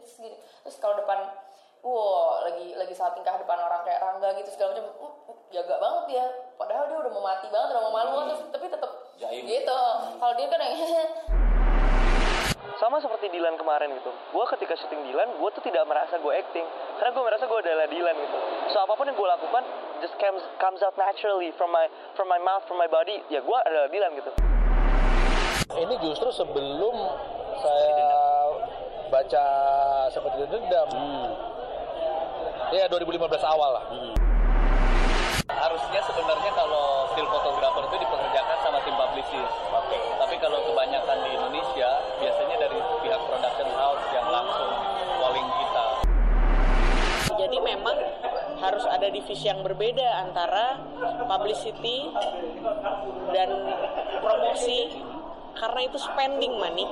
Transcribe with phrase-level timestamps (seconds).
[0.00, 1.28] sini terus gini terus kalau depan
[1.80, 6.02] wow lagi lagi saat tingkah depan orang kayak Rangga gitu segala macam uh, jaga banget
[6.14, 6.24] dia.
[6.54, 9.42] Padahal dia udah mau mati banget udah mau malu banget terus, tapi tetap Jaim.
[9.44, 9.80] gitu.
[10.16, 10.74] Kalau dia kan yang
[12.80, 14.08] sama seperti Dilan kemarin gitu.
[14.32, 16.64] Gue ketika syuting Dilan gue tuh tidak merasa gue acting.
[16.96, 18.38] Karena gue merasa gue adalah Dilan gitu.
[18.72, 19.64] So apa pun yang gue lakukan
[20.00, 23.20] just comes comes out naturally from my from my mouth from my body.
[23.28, 24.32] Ya gue adalah Dilan gitu.
[25.70, 26.94] Ini justru sebelum
[27.60, 28.29] saya
[29.10, 29.44] baca
[30.08, 30.88] seperti dendam
[32.70, 33.84] ya 2015 awal lah
[35.60, 39.54] harusnya sebenarnya kalau still photographer itu dipekerjakan sama tim publicist.
[39.74, 39.98] Oke.
[40.16, 44.70] Tapi kalau kebanyakan di Indonesia biasanya dari pihak production house yang langsung
[45.20, 45.84] calling kita.
[47.40, 47.96] Jadi memang
[48.60, 50.80] harus ada divisi yang berbeda antara
[51.24, 52.08] publicity
[53.32, 53.48] dan
[54.20, 54.92] promosi
[55.56, 56.88] karena itu spending money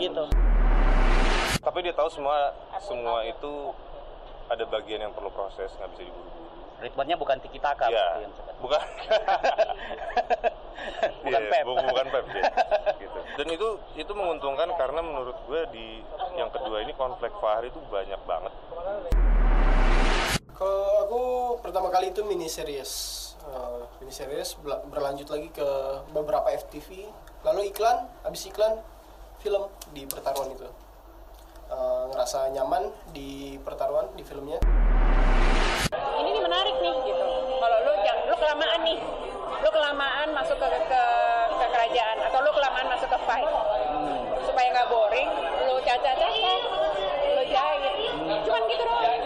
[0.00, 0.24] gitu.
[1.60, 3.52] Tapi dia tahu semua semua itu
[4.48, 6.48] ada bagian yang perlu proses, nggak bisa diburu-buru.
[6.80, 8.24] Ritmenya bukan tiki taka Iya,
[8.58, 8.80] bukan.
[11.20, 11.62] Bukan Iya, pep.
[11.62, 12.42] bu- bukan pep ya.
[13.04, 13.20] gitu.
[13.36, 16.00] Dan itu itu menguntungkan karena menurut gue di
[16.34, 18.52] yang kedua ini konflik Fahri itu banyak banget.
[20.50, 21.20] Kalau aku
[21.60, 22.92] pertama kali itu mini series,
[23.40, 25.68] Eh, mini series berlanjut lagi ke
[26.10, 27.08] beberapa FTV,
[27.42, 28.80] lalu iklan, habis iklan
[29.38, 30.68] film di pertaruhan itu.
[31.70, 34.58] Eh, ngerasa nyaman di pertaruhan di filmnya.
[35.94, 37.26] Ini nih menarik nih gitu.
[37.62, 38.98] Kalau lu jangan lu kelamaan nih.
[39.62, 41.02] Lu kelamaan masuk ke ke,
[41.54, 43.46] ke kerajaan atau lu kelamaan masuk ke fight.
[44.42, 45.30] Supaya nggak boring,
[45.70, 46.54] lu caca-caca,
[47.38, 47.94] lu jahit.
[48.42, 49.22] Cuman gitu doang.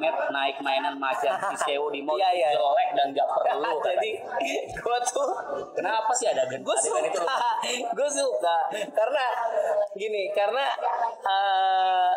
[0.00, 3.84] Mamet naik mainan macan si Sewu di mall jelek dan gak perlu.
[3.84, 4.16] Jadi
[4.72, 5.28] gue tuh
[5.76, 7.04] kenapa sih ada adegan gue suka
[8.00, 8.56] gue suka.
[8.96, 9.24] Karena
[9.92, 10.72] gini karena
[11.20, 12.16] uh,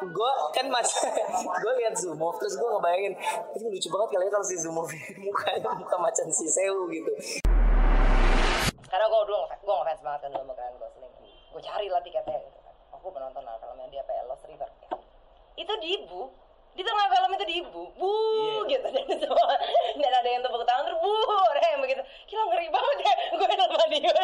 [0.00, 0.88] gue kan mas
[1.62, 3.12] gue lihat Zumov terus gue ngebayangin
[3.52, 4.88] itu lucu banget kali ya kalau si Zumov
[5.20, 7.12] mukanya muka macan si Sewu gitu.
[8.88, 11.12] Karena gue dulu ngefans gue ngefans banget kan sama Ryan Gosling
[11.52, 12.74] gue cari lah tiketnya gitu kan.
[12.96, 14.72] Aku penonton lah filmnya dia ya Lost River.
[14.88, 14.96] Ya.
[15.60, 16.32] itu di ibu
[16.80, 18.14] di tengah film itu di ibu bu
[18.64, 18.88] gitu.
[18.88, 19.52] Dan semua
[20.00, 21.12] dan ada yang tepuk tangan terus bu
[21.52, 22.02] ada yang begitu.
[22.24, 24.14] Gila ngeri banget ya gue dia.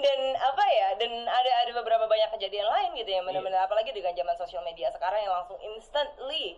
[0.00, 4.16] Dan apa ya dan ada ada beberapa banyak kejadian lain gitu ya benar-benar apalagi dengan
[4.16, 6.56] zaman sosial media sekarang yang langsung instantly.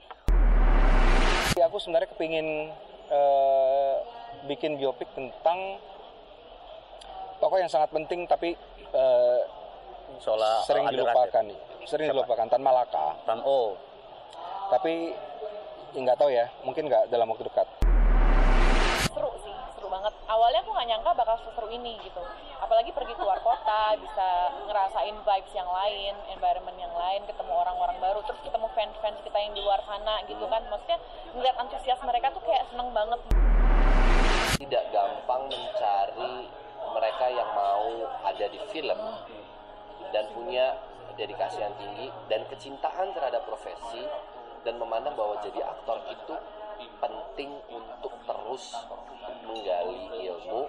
[1.59, 2.71] Ya, aku sebenarnya kepingin
[3.11, 3.95] eh,
[4.47, 5.83] bikin biopik tentang
[7.43, 8.55] tokoh yang sangat penting tapi
[8.95, 9.41] eh,
[10.23, 11.59] Soal sering dilupakan nih.
[11.91, 13.19] Sering dilupakan Tan Malaka.
[13.27, 13.75] Tan O
[14.75, 15.15] tapi
[15.95, 16.51] nggak tahu ya.
[16.67, 17.71] Mungkin nggak dalam waktu dekat.
[19.07, 20.11] Seru sih seru banget.
[20.27, 22.19] Awalnya aku nggak nyangka bakal seseru ini gitu.
[22.59, 28.21] Apalagi pergi keluar kota bisa ngerasain vibes yang lain environment yang lain ketemu orang-orang baru
[28.27, 30.63] terus ketemu fans-fans kita yang di luar sana gitu kan.
[30.67, 30.99] Maksudnya
[31.39, 33.21] ngeliat antusias mereka tuh kayak seneng banget.
[34.59, 36.51] Tidak gampang mencari
[36.85, 39.01] mereka yang mau ada di film
[40.11, 40.75] dan punya
[41.15, 44.03] dedikasi yang tinggi dan kecintaan terhadap profesi
[44.65, 46.35] dan memandang bahwa jadi aktor itu
[46.99, 48.73] penting untuk terus
[49.45, 50.67] menggali ilmu.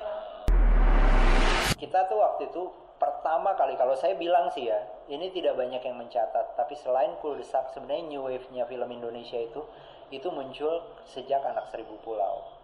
[1.76, 2.64] Kita tuh waktu itu
[2.96, 4.80] pertama kali kalau saya bilang sih ya
[5.12, 9.68] ini tidak banyak yang mencatat tapi selain Cool Desak sebenarnya new wave-nya film Indonesia itu
[10.16, 12.55] itu muncul sejak Anak Seribu Pulau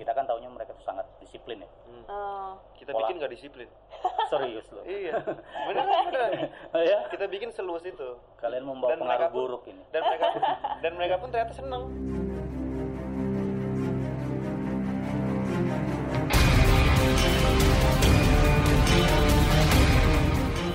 [0.00, 1.68] kita kan taunya mereka tuh sangat disiplin ya.
[2.74, 3.68] kita Pola- bikin nggak disiplin
[4.32, 4.80] Serius loh.
[4.82, 5.12] iya
[6.74, 7.04] Oh ya?
[7.06, 9.82] kita bikin seluas itu Kalian membawa Dan pengaruh mereka pun- buruk ini.
[9.92, 10.26] dan mereka
[10.82, 11.82] dan mereka pun ternyata seneng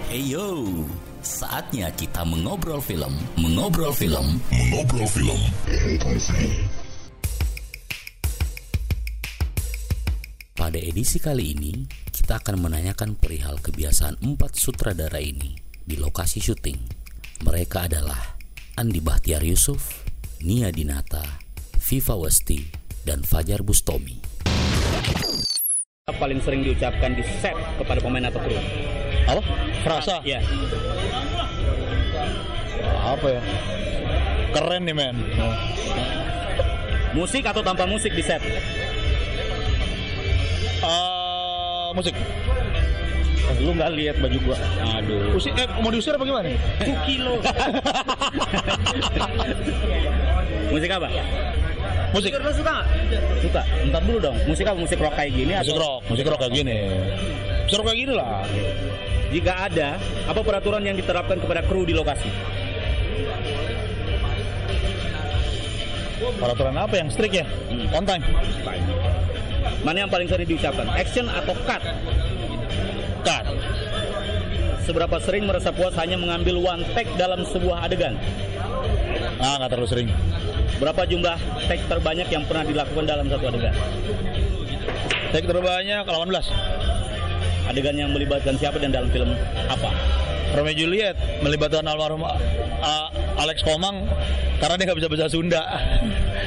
[0.05, 0.47] Hey yo,
[1.19, 5.39] saatnya kita mengobrol film, mengobrol film, mengobrol film.
[10.65, 15.53] Pada edisi kali ini, kita akan menanyakan perihal kebiasaan empat sutradara ini
[15.85, 16.81] di lokasi syuting.
[17.45, 18.17] Mereka adalah
[18.73, 20.01] Andi Bahtiar Yusuf,
[20.41, 21.21] Nia Dinata,
[21.77, 22.65] Viva Westi,
[23.05, 24.17] dan Fajar Bustomi.
[26.17, 28.57] paling sering diucapkan di set kepada pemain atau kru?
[29.29, 29.41] Apa?
[29.85, 30.17] Frasa?
[30.25, 30.41] Iya.
[33.05, 33.41] Apa ya?
[34.49, 35.15] Keren nih men.
[37.13, 38.41] Musik atau tanpa musik di set?
[40.83, 42.15] Eh, musik.
[43.61, 44.57] Lu nggak lihat baju gua.
[44.99, 45.37] Aduh.
[45.37, 46.49] Usir, eh, mau diusir apa gimana?
[47.05, 47.37] kilo.
[50.73, 51.07] Musik apa?
[52.11, 52.31] Musik.
[52.35, 52.87] Lu suka nggak?
[53.43, 53.61] Suka.
[53.85, 54.37] Entar dulu dong.
[54.49, 54.75] Musik apa?
[54.75, 56.77] Musik rock kayak gini Musik atau rock, musik rock kayak gini.
[57.63, 58.43] Musik rock kayak gini lah.
[59.35, 59.89] Jika ada,
[60.31, 62.29] apa peraturan yang diterapkan kepada kru di lokasi?
[66.39, 67.45] Peraturan apa yang strict ya?
[67.93, 68.23] On time.
[69.85, 70.89] Mana yang paling sering diucapkan?
[70.89, 71.83] Action atau cut?
[73.21, 73.45] Cut.
[74.81, 78.17] Seberapa sering merasa puas hanya mengambil one take dalam sebuah adegan?
[79.37, 80.09] Ah, nggak terlalu sering.
[80.81, 81.37] Berapa jumlah
[81.69, 83.73] take terbanyak yang pernah dilakukan dalam satu adegan?
[85.29, 87.69] Take terbanyak 18.
[87.69, 89.37] Adegan yang melibatkan siapa dan dalam film
[89.69, 89.93] apa?
[90.57, 94.07] Romeo Juliet melibatkan almarhum uh, Alex Komang
[94.63, 95.61] karena dia nggak bisa bahasa Sunda.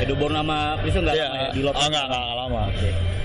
[0.00, 2.62] Edo Bornama itu nggak Iya, lama ya, di ah, nggak nggak lama.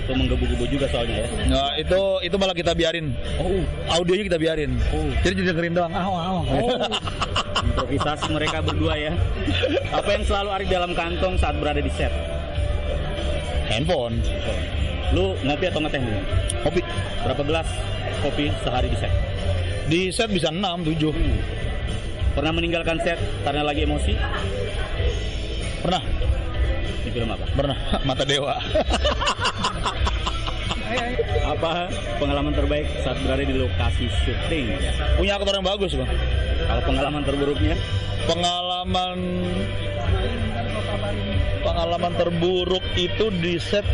[0.04, 1.28] Itu menggebu-gebu juga soalnya ya.
[1.48, 3.16] Nah, itu itu malah kita biarin.
[3.40, 4.76] Oh, audionya kita biarin.
[5.24, 5.92] Jadi dengerin doang.
[5.96, 6.42] Ah, ah, ah.
[7.64, 9.12] Improvisasi mereka berdua ya.
[9.96, 12.12] Apa yang selalu ada di dalam kantong saat berada di set?
[13.72, 14.20] Handphone.
[15.16, 16.20] Lu ngopi atau ngeteh dulu?
[16.68, 16.80] Kopi.
[17.24, 17.68] Berapa gelas
[18.20, 19.12] kopi sehari di set?
[19.88, 21.64] Di set bisa 6, 7.
[22.34, 24.12] Pernah meninggalkan set karena lagi emosi?
[25.86, 26.02] Pernah.
[27.06, 27.46] Di film apa?
[27.54, 27.78] Pernah.
[28.10, 28.58] Mata Dewa.
[31.44, 31.86] Apa
[32.18, 34.74] pengalaman terbaik saat berada di lokasi syuting?
[35.14, 36.10] Punya aktor yang bagus, Bang.
[36.66, 37.78] Kalau pengalaman terburuknya?
[38.26, 39.18] Pengalaman
[41.64, 43.84] pengalaman terburuk itu di set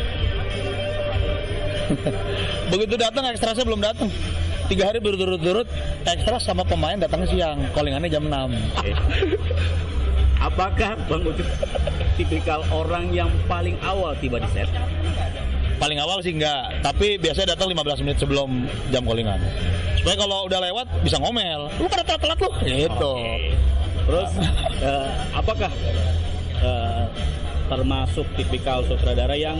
[2.71, 4.11] begitu datang ekstrasnya belum datang
[4.71, 5.67] tiga hari berturut-turut
[6.07, 8.31] ekstra sama pemain datang siang callingannya jam 6
[10.41, 11.45] Apakah Bang Ucup
[12.17, 14.71] tipikal orang yang paling awal tiba di set?
[15.81, 19.41] paling awal sih enggak tapi biasanya datang 15 menit sebelum jam callingan.
[19.97, 21.73] Supaya kalau udah lewat bisa ngomel.
[21.81, 22.51] Lu pada telat-telat lu.
[22.69, 23.15] Gitu.
[24.05, 24.31] Terus
[24.85, 25.73] eh, apakah
[26.61, 27.05] eh,
[27.73, 29.57] termasuk tipikal sutradara yang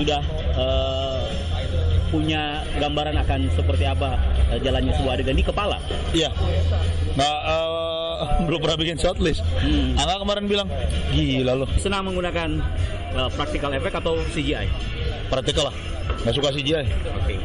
[0.00, 0.24] sudah
[0.56, 1.20] eh,
[2.08, 4.16] punya gambaran akan seperti apa
[4.52, 5.76] eh, jalannya sebuah adegan di kepala?
[6.12, 6.30] Iya.
[7.14, 8.16] Nah, eh,
[8.46, 9.44] belum pernah bikin shortlist.
[9.96, 10.68] Angga kemarin bilang,
[11.12, 11.68] gila loh.
[11.78, 12.60] Senang menggunakan
[13.14, 14.66] eh, practical effect atau CGI?
[15.28, 15.76] Praktikal lah.
[16.24, 16.86] Nggak suka CGI.
[17.24, 17.36] Oke.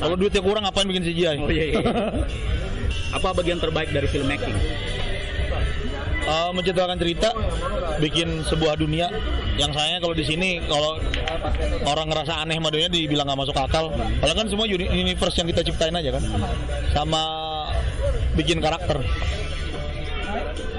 [0.00, 1.36] Kalau duitnya kurang ngapain bikin CGI?
[1.44, 1.80] Oh iya, iya.
[3.16, 4.56] Apa bagian terbaik dari filmmaking?
[6.30, 7.34] Eh, menciptakan cerita,
[7.98, 9.10] bikin sebuah dunia
[9.60, 10.96] yang sayangnya kalau di sini kalau
[11.84, 13.92] orang ngerasa aneh sama dunia dibilang nggak masuk akal.
[13.92, 16.24] Padahal kan semua uni- universe yang kita ciptain aja kan,
[16.96, 17.22] sama
[18.40, 19.04] bikin karakter.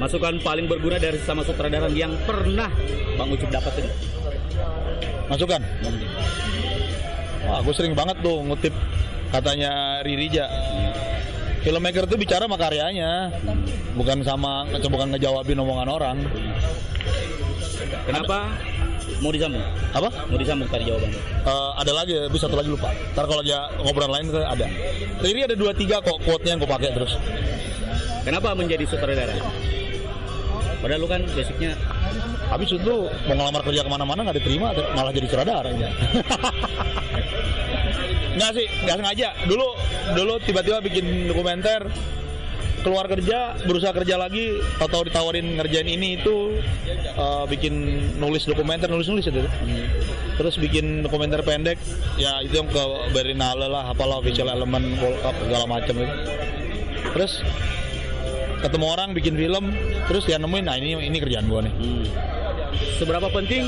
[0.02, 2.74] Masukan paling berguna dari sama sutradara yang pernah
[3.22, 3.86] Bang Ucup dapetin?
[5.30, 5.62] Masukan.
[7.46, 8.74] Wah, gue sering banget tuh ngutip
[9.30, 10.50] katanya Ririja.
[11.62, 13.30] Filmmaker tuh bicara sama karyanya,
[13.94, 16.18] bukan sama bukan ngejawabin omongan orang.
[18.10, 18.50] Kenapa
[19.20, 19.66] mau disambung?
[19.92, 20.10] Apa?
[20.32, 21.20] Mau disambung tadi jawabannya?
[21.20, 22.90] Eh, ada lagi, tapi satu lagi lupa.
[23.12, 23.52] Ntar kalau lagi
[23.84, 24.66] ngobrolan lain ada.
[25.20, 27.20] Riri ada dua tiga kok quote-nya yang gue pakai terus.
[28.24, 29.36] Kenapa menjadi sutradara?
[30.82, 31.78] Padahal lu kan basicnya
[32.52, 32.96] Habis itu
[33.32, 35.72] mau ngelamar kerja ke mana-mana nggak diterima, malah jadi sutradara.
[38.32, 39.28] Nggak sih, nggak sengaja.
[39.44, 39.68] Dulu,
[40.16, 41.84] dulu tiba-tiba bikin dokumenter,
[42.82, 46.58] keluar kerja, berusaha kerja lagi, atau ditawarin ngerjain ini itu,
[47.16, 47.74] eh, bikin
[48.18, 49.42] nulis dokumenter, nulis-nulis itu.
[50.38, 51.78] Terus bikin dokumenter pendek,
[52.18, 52.84] ya itu yang ke
[53.14, 56.16] Berlinale lah, apalah visual element, World Cup, segala macam itu.
[57.12, 57.32] Terus
[58.62, 59.74] ketemu orang bikin film,
[60.10, 61.74] terus dia nemuin, nah ini ini kerjaan gua nih.
[63.02, 63.66] seberapa penting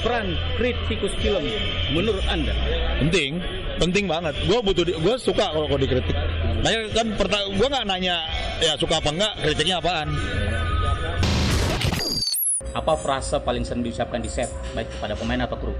[0.00, 1.42] peran kritikus film
[1.90, 2.54] menurut anda?
[3.02, 3.42] penting
[3.80, 6.12] penting banget gue butuh gue suka kalau kalau dikritik
[6.60, 7.06] nanya kan
[7.50, 8.16] gue nggak nanya
[8.58, 10.12] ya suka apa enggak kritiknya apaan
[12.70, 15.74] Apa frasa paling sering diucapkan di set baik kepada pemain atau kru?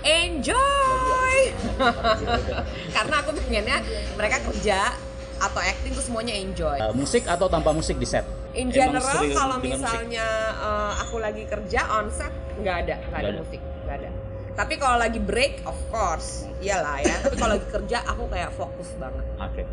[0.00, 1.36] enjoy
[2.96, 3.78] karena aku pengennya
[4.14, 4.94] mereka kerja
[5.36, 8.22] atau acting tuh semuanya enjoy Eh, musik atau tanpa musik di set?
[8.52, 9.74] in general kalau musik?
[9.74, 13.40] misalnya eh, aku lagi kerja on set nggak ada nggak ada Nggak ada.
[13.40, 14.10] musik nggak ada
[14.54, 18.88] tapi kalau lagi break of course iyalah ya tapi kalau lagi kerja aku kayak fokus
[18.98, 19.64] banget Oke.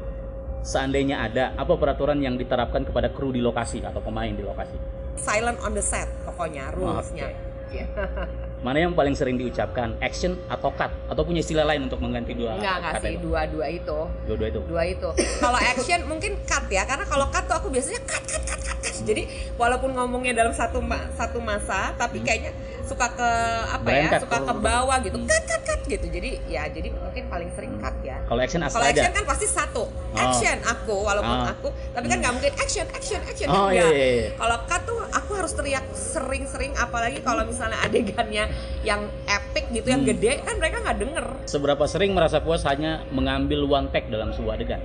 [0.67, 4.75] Seandainya ada, apa peraturan yang diterapkan kepada kru di lokasi atau pemain di lokasi?
[5.17, 7.33] silent on the set pokoknya rulesnya
[7.67, 7.85] Iya.
[8.57, 9.93] Mana yang paling sering diucapkan?
[9.99, 10.89] Action atau cut?
[11.05, 13.21] Atau punya istilah lain untuk mengganti dua Enggak, enggak kata sih, itu?
[13.23, 13.97] dua-dua itu.
[14.25, 14.59] Dua-dua itu.
[14.65, 15.09] Dua itu.
[15.37, 18.77] Kalau action mungkin cut ya, karena kalau cut tuh aku biasanya cut, cut, cut, cut,
[18.81, 18.95] cut.
[18.99, 19.23] Jadi
[19.53, 22.49] walaupun ngomongnya dalam satu ma- satu masa, tapi kayaknya
[22.81, 23.29] suka ke
[23.69, 24.21] apa Brand ya cut.
[24.23, 27.91] suka ke bawah gitu cut cut cut gitu jadi ya jadi mungkin paling sering cut
[27.99, 29.83] ya Kalau action asal kalau action kan pasti satu
[30.15, 31.51] action aku walaupun Oh.
[31.51, 33.75] aku tapi kan nggak mungkin action action action Oh, enggak.
[33.75, 34.29] iya, iya, iya.
[34.33, 38.46] kalau cut tuh aku harus teriak sering-sering apalagi kalau misalnya adegannya
[38.81, 40.09] yang epic gitu yang Hmm.
[40.09, 44.55] gede kan mereka nggak denger Seberapa sering merasa puas hanya mengambil one take dalam sebuah
[44.55, 44.81] adegan?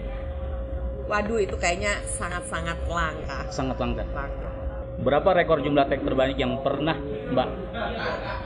[1.05, 4.07] waduh itu kayaknya sangat-sangat langka Sangat langka.
[4.07, 4.49] langka
[4.95, 6.95] Berapa rekor jumlah take terbanyak yang pernah
[7.29, 7.49] Mbak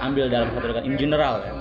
[0.00, 0.84] ambil dalam satu adegan?
[0.84, 1.52] In general ya?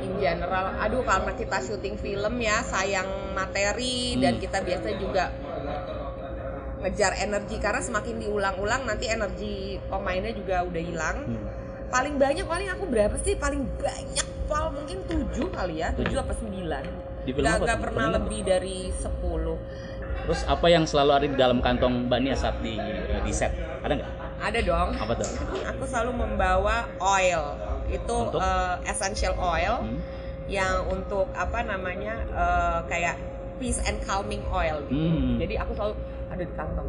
[0.00, 4.20] in general aduh karena kita syuting film ya sayang materi Hmm.
[4.22, 5.28] dan kita biasa juga
[6.80, 11.44] ngejar energi karena semakin diulang-ulang nanti energi pemainnya juga udah hilang Hmm.
[11.90, 16.32] Paling banyak paling aku berapa sih paling banyak pal mungkin tujuh kali ya tujuh apa
[16.32, 16.84] sembilan
[17.20, 18.16] Di film apa pernah Film apa?
[18.16, 19.58] lebih dari sepuluh
[20.20, 22.76] Terus apa yang selalu ada di dalam kantong Mbak Nia saat di,
[23.20, 23.50] di set?
[23.80, 24.10] Ada nggak?
[24.40, 25.28] ada dong Apa tuh?
[25.66, 27.56] aku selalu membawa oil
[27.88, 28.38] itu Untuk?
[28.38, 29.98] eh, essential oil Hmm.
[30.46, 33.16] yang untuk apa namanya eh, kayak
[33.58, 34.96] peace and calming oil gitu.
[34.96, 35.36] Hmm.
[35.36, 35.94] Jadi aku selalu
[36.26, 36.88] ada di kantong.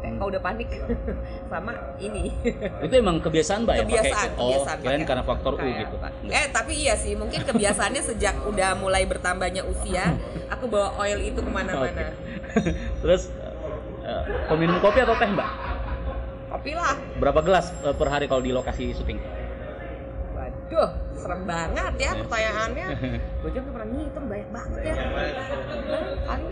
[0.00, 0.68] Pakai kalau udah panik
[1.52, 2.32] sama ini.
[2.88, 3.80] Itu emang kebiasaan Mbak ya?
[3.84, 4.40] kebiasaan, pakai?
[4.40, 4.76] Oh, kebiasaan.
[4.80, 5.04] pakai.
[5.04, 5.96] karena faktor U Kayak gitu.
[6.00, 6.08] apa.
[6.24, 10.16] Eh tapi iya sih, mungkin kebiasaannya sejak udah mulai bertambahnya usia,
[10.48, 12.16] aku bawa oil itu ke mana-mana.
[13.04, 13.28] Terus
[14.00, 15.48] eh, peminum kopi atau teh Mbak?
[16.48, 16.96] Kopi lah.
[17.20, 19.20] Berapa gelas eh, per hari kalau di lokasi syuting?
[20.32, 22.86] Waduh, serem banget ya pertanyaannya.
[23.44, 24.94] Gue juga pernah ngitung banyak banget ya.
[26.24, 26.44] Kali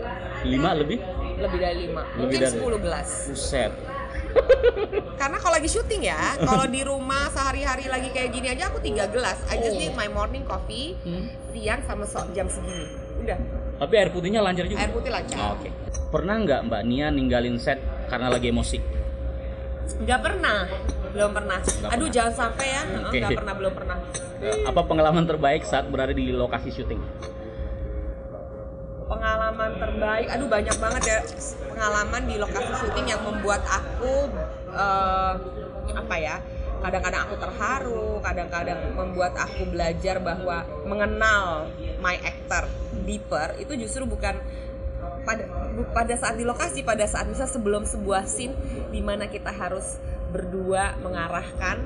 [0.45, 1.01] Lima lebih?
[1.39, 3.09] Lebih dari lima, Lebih mungkin dari- 10 gelas.
[3.25, 3.71] Buset.
[5.15, 9.07] Karena kalau lagi syuting ya, kalau di rumah sehari-hari lagi kayak gini aja aku tiga
[9.07, 9.41] gelas.
[9.47, 10.93] I just need my morning coffee,
[11.49, 12.85] siang sama so- jam segini.
[13.19, 13.35] Udah,
[13.79, 14.79] Tapi air putihnya lancar juga?
[14.79, 15.35] air putih lancar.
[15.35, 15.69] Oh, Oke.
[16.09, 18.77] Pernah nggak Mbak Nia ninggalin set karena lagi emosi?
[19.99, 20.69] Nggak pernah,
[21.09, 21.57] belum pernah.
[21.59, 23.17] Nggak Aduh jangan sampai ya, Heeh, Oke.
[23.17, 23.97] nggak pernah, belum pernah.
[24.63, 27.01] Apa pengalaman terbaik saat berada di lokasi syuting?
[29.09, 31.19] Pengalaman terbaik, aduh banyak banget ya
[31.65, 34.29] pengalaman di lokasi syuting yang membuat aku
[34.69, 35.33] eh,
[35.97, 36.37] apa ya?
[36.79, 41.67] Kadang-kadang aku terharu, kadang-kadang membuat aku belajar bahwa mengenal
[41.99, 42.69] my actor
[43.03, 44.37] deeper itu justru bukan
[45.25, 45.43] pada
[45.91, 48.55] pada saat di lokasi pada saat bisa sebelum sebuah scene
[48.93, 49.99] di mana kita harus
[50.31, 51.81] berdua mengarahkan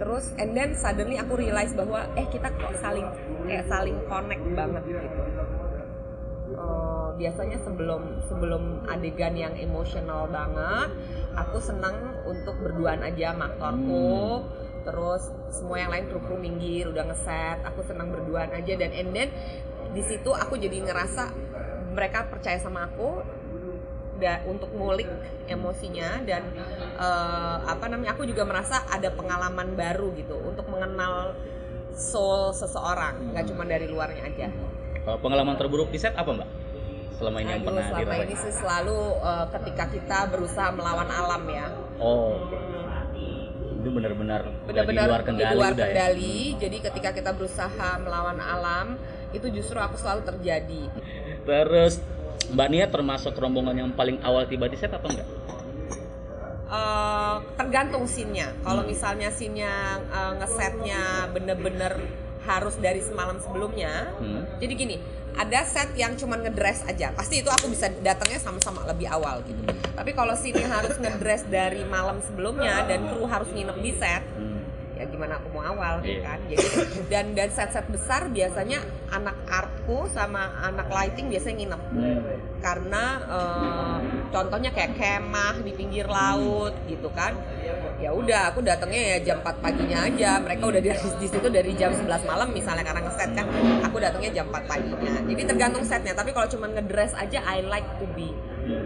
[0.00, 3.04] terus and then suddenly aku realize bahwa eh kita kok saling
[3.44, 5.20] kayak saling connect banget gitu
[7.20, 10.88] biasanya sebelum sebelum adegan yang emosional banget
[11.36, 14.48] aku senang untuk berduaan aja sama aktorku.
[14.80, 18.72] Terus semua yang lain kru kru minggir udah ngeset aku senang berduaan aja.
[18.80, 19.28] Dan and then
[19.92, 21.28] di situ aku jadi ngerasa
[21.92, 23.20] mereka percaya sama aku
[24.16, 25.06] da, untuk ngulik
[25.52, 26.24] emosinya.
[26.24, 26.48] Dan
[26.96, 31.36] eh, apa namanya aku juga merasa ada pengalaman baru gitu untuk mengenal
[31.92, 34.48] soul seseorang nggak cuma dari luarnya aja.
[35.20, 36.48] Pengalaman terburuk di set apa Mbak?
[37.20, 38.24] Selama ini yang pernah selama dirasain?
[38.24, 41.66] ini sih selalu eh, ketika kita berusaha melawan alam ya
[42.00, 42.32] Oh.
[43.76, 45.92] Itu benar-benar benar-benar di luar kendali luar udah ya?
[45.92, 46.36] kendali.
[46.56, 48.96] jadi ketika kita berusaha melawan alam
[49.30, 50.82] itu justru aku selalu terjadi
[51.40, 52.00] Terus
[52.50, 55.28] Mbak Nia termasuk rombongan yang paling awal tiba di set atau enggak?
[56.70, 58.54] Eh, tergantung scene-nya.
[58.60, 58.90] Kalau Hmm.
[58.90, 61.92] misalnya scene-nya eh, ngesetnya bener-bener
[62.50, 64.10] harus dari semalam sebelumnya.
[64.18, 64.42] Hmm.
[64.58, 64.96] Jadi gini,
[65.38, 67.14] ada set yang cuma ngedress aja.
[67.14, 69.62] Pasti itu aku bisa datangnya sama-sama lebih awal gitu.
[69.94, 74.26] Tapi kalau yang harus ngedress dari malam sebelumnya dan kru harus nginep di set,
[74.98, 76.20] ya gimana aku mau awal Iya.
[76.26, 76.38] kan.
[76.44, 76.66] Jadi
[77.08, 81.82] dan dan set-set besar biasanya anak artku sama anak lighting biasanya nginep.
[82.60, 83.98] Karena eh,
[84.28, 87.32] contohnya kayak kemah di pinggir laut gitu kan.
[88.00, 90.40] Ya udah aku datangnya ya jam 4 paginya aja.
[90.40, 93.44] Mereka udah di, di situ dari jam 11 malam misalnya karena ngeset kan.
[93.88, 95.12] Aku datangnya jam 4 paginya.
[95.24, 96.12] Jadi tergantung setnya.
[96.12, 98.32] Tapi kalau cuma ngedress aja I like to be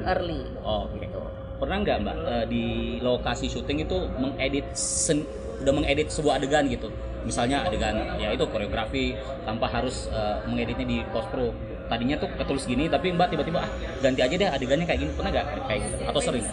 [0.06, 0.46] early.
[0.62, 1.06] Oh, oke.
[1.54, 2.64] Pernah nggak Mbak eh, di
[2.98, 5.26] lokasi syuting itu mengedit sen-
[5.62, 6.90] udah mengedit sebuah adegan gitu?
[7.24, 9.16] Misalnya adegan ya itu koreografi
[9.46, 11.54] tanpa harus eh, mengeditnya di post pro.
[11.84, 15.10] Tadinya tuh ketulis gini tapi Mbak tiba-tiba ah ganti aja deh adegannya kayak gini.
[15.12, 15.96] Pernah nggak kayak gitu?
[16.08, 16.46] Atau sering?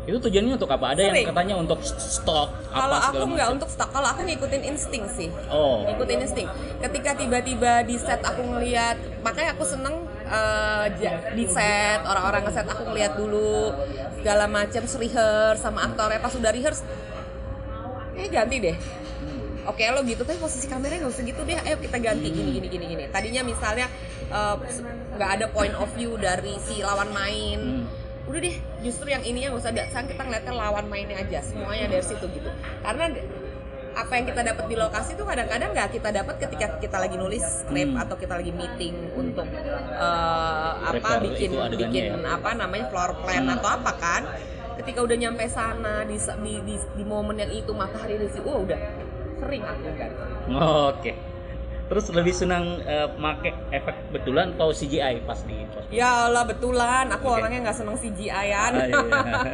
[0.00, 0.96] Itu tujuannya untuk apa?
[0.96, 5.28] Ada yang katanya untuk stok Kalau aku nggak untuk stok, kalau aku ngikutin insting sih.
[5.52, 5.86] Oh.
[5.86, 6.48] Ngikutin insting.
[6.80, 10.08] Ketika tiba-tiba di set aku ngelihat, makanya aku seneng
[10.98, 13.74] ja- di set orang-orang ngeset aku ngelihat dulu
[14.18, 16.82] segala macam rehearse sama aktornya pas udah rehearse,
[18.16, 18.76] eh ganti deh.
[19.70, 21.54] Oke lo gitu tapi posisi kameranya nggak usah gitu deh.
[21.56, 23.04] Ayo kita ganti gini gini gini gini.
[23.08, 23.86] Tadinya misalnya
[24.26, 24.56] eh,
[25.14, 27.86] nggak ada point of view dari si lawan main
[28.20, 31.90] udah deh justru yang ininya nggak usah ada sekarang kita ngeliatnya lawan mainnya aja semuanya
[31.90, 32.46] dari situ gitu
[32.78, 33.10] karena
[33.90, 37.42] apa yang kita dapat di lokasi itu kadang-kadang nggak kita dapat ketika kita lagi nulis
[37.42, 37.98] script Hmm.
[37.98, 42.14] atau kita lagi meeting untuk eh, apa Prepare bikin bikin ya.
[42.30, 43.56] apa namanya floor plan Hmm.
[43.58, 44.22] atau apa kan
[44.78, 48.62] ketika udah nyampe sana di di di, di momen yang itu matahari di situ wah
[48.62, 48.78] udah
[49.40, 50.10] sering aku kan
[50.90, 51.12] Oke.
[51.90, 55.82] Terus lebih senang eh, make efek betulan atau CGI pas di pos?
[55.90, 57.42] ya Allah betulan aku Oke.
[57.42, 58.98] orangnya nggak seneng CGI-an Ah, iya.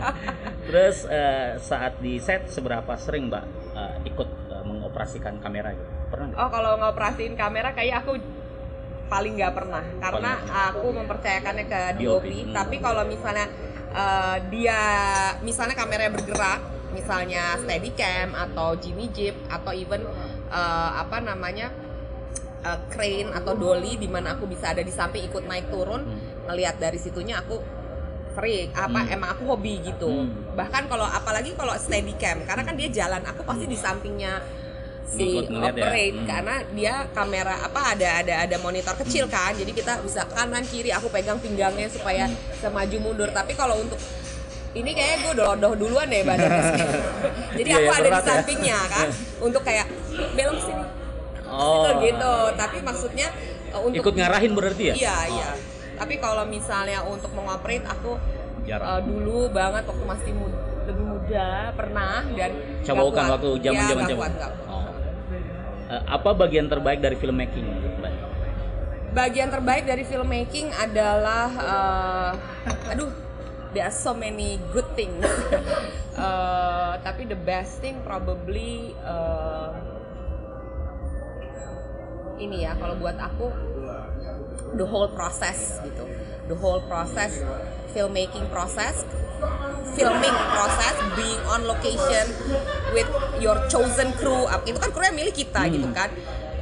[0.69, 5.89] Terus eh, saat di set seberapa sering Mbak eh, ikut eh, mengoperasikan kamera gitu?
[6.07, 6.39] Pernah nggak?
[6.39, 8.21] Oh kalau ngoperasiin kamera kayak aku
[9.07, 10.33] paling nggak pernah karena
[10.69, 12.27] aku mempercayakannya ke DOP, DOP.
[12.29, 12.53] hmm.
[12.53, 13.47] Tapi kalau misalnya
[13.91, 14.81] eh, dia
[15.41, 16.61] misalnya kameranya bergerak,
[16.97, 20.01] misalnya Steadicam atau Jimmy Jeep atau even
[20.49, 21.69] eh, apa namanya
[22.63, 26.03] eh, crane atau dolly di mana aku bisa ada di samping ikut naik turun
[26.47, 27.61] ngelihat dari situnya aku
[28.33, 29.15] sering apa Hmm.
[29.15, 30.53] emang aku hobi gitu Hmm.
[30.53, 34.45] bahkan kalau apalagi kalau Steadicam karena kan dia jalan aku pasti di sampingnya
[35.07, 35.71] si ya?
[35.71, 36.27] operate Hmm.
[36.27, 40.91] karena dia kamera apa ada ada ada monitor kecil kan jadi kita bisa kanan kiri
[40.91, 42.37] aku pegang pinggangnya supaya Hmm.
[42.53, 43.97] bisa maju mundur tapi kalau untuk
[44.77, 46.63] ini kayaknya gue udah lodoh duluan deh badannya
[47.59, 48.21] jadi Iya, aku ya, ada di ya.
[48.23, 49.09] sampingnya kan
[49.41, 49.87] untuk kayak
[50.33, 50.85] belok sini
[51.47, 51.87] Oh.
[51.87, 53.31] gitu gitu tapi maksudnya
[53.71, 54.95] uh, untuk Ikut ngarahin berarti ya?
[54.95, 55.49] iya iya
[55.95, 58.19] tapi kalau misalnya untuk mengoperate aku
[58.63, 58.85] Jarang.
[58.85, 60.51] uh, dulu banget waktu masih mu-
[60.83, 62.51] lebih muda pernah dan
[62.83, 63.33] Coba kan kuat.
[63.33, 63.95] waktu Iya, zaman.
[63.97, 64.33] nggak kuat.
[64.67, 64.87] Oh.
[65.87, 67.67] Eh, apa bagian terbaik dari filmmaking,
[67.97, 68.13] Mbak?
[69.13, 72.31] bagian terbaik dari filmmaking adalah uh,
[72.87, 73.09] aduh
[73.77, 75.21] there are so many good things.
[76.17, 79.77] Uh, tapi the best thing probably uh,
[82.41, 83.53] ini ya kalau buat aku
[84.81, 86.09] the whole process gitu.
[86.49, 87.45] The whole process
[87.93, 89.05] filmmaking process
[89.93, 92.33] filming process being on location
[92.97, 93.09] with
[93.45, 94.49] your chosen crew.
[94.65, 96.09] Itu kan kru yang milik kita gitu kan.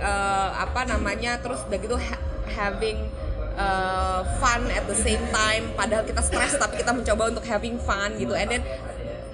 [0.02, 3.06] Eh, apa namanya terus udah gitu ha- having
[3.58, 8.14] uh, fun at the same time padahal kita stres tapi kita mencoba untuk having fun
[8.18, 8.34] gitu.
[8.34, 8.62] And then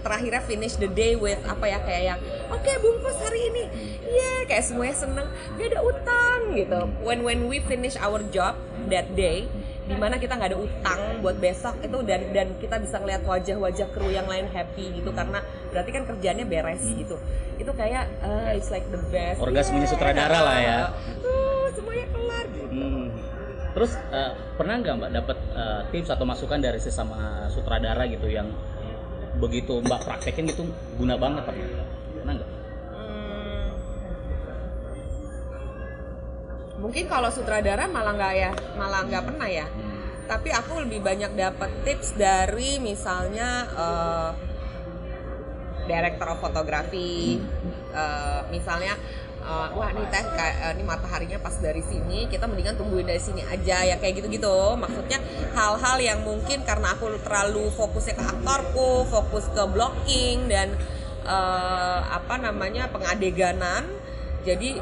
[0.01, 3.65] terakhirnya finish the day with apa ya kayak yang oke bungkus hari ini.
[4.09, 5.29] Yeah kayak semuanya seneng.
[5.61, 6.81] Gak ada utang gitu.
[7.05, 8.57] When when we finish our job
[8.89, 9.47] that day
[9.91, 13.91] di mana kita nggak ada utang buat besok itu dan dan kita bisa ngeliat wajah-wajah
[13.91, 15.11] kru yang lain happy gitu.
[15.11, 15.43] Karena
[15.75, 17.19] berarti kan kerjanya beres gitu.
[17.59, 19.43] Itu kayak uh, it's like the best.
[19.43, 19.91] Orgasmenya Yeah.
[19.91, 20.79] sutradara lah ya.
[23.71, 28.51] Terus eh, pernah nggak Mbak dapat eh, tips atau masukan dari sesama sutradara gitu yang
[29.39, 30.67] begitu Mbak praktekin gitu
[30.99, 31.83] guna banget ternyata?
[32.19, 32.51] Pernah nggak?
[36.81, 39.69] mungkin kalau sutradara malah nggak ya malah nggak pernah ya
[40.25, 44.31] tapi aku lebih banyak dapat tips dari misalnya eh,
[45.85, 47.39] director of photography
[47.93, 48.97] eh, misalnya
[49.51, 53.19] eh, wah nih teh kayak eh, ini mataharinya pas dari sini kita mendingan tungguin dari
[53.19, 54.79] sini aja ya kayak gitu-gitu.
[54.79, 55.19] Maksudnya
[55.59, 60.79] hal-hal yang mungkin karena aku terlalu fokusnya ke aktorku fokus ke blocking dan
[61.27, 63.91] eh, apa namanya pengadeganan.
[64.47, 64.79] Jadi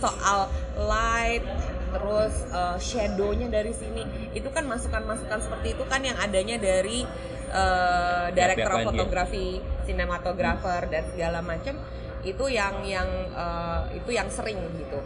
[0.00, 0.48] soal
[0.88, 1.44] light
[1.92, 7.04] terus uh, shadownya dari sini itu kan masukan-masukan seperti itu kan yang adanya dari
[7.52, 8.56] uh, ya.
[8.88, 11.76] photography, sinematografer dan segala macam
[12.22, 14.98] itu yang yang uh, itu yang sering gitu.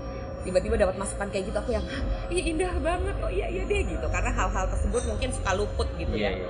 [0.46, 3.82] Tiba-tiba dapat masukan kayak gitu aku yang "Hah, ih indah banget oh iya iya deh
[3.82, 4.06] gitu.
[4.06, 6.48] Karena hal-hal tersebut mungkin suka luput gitu Iya, ya.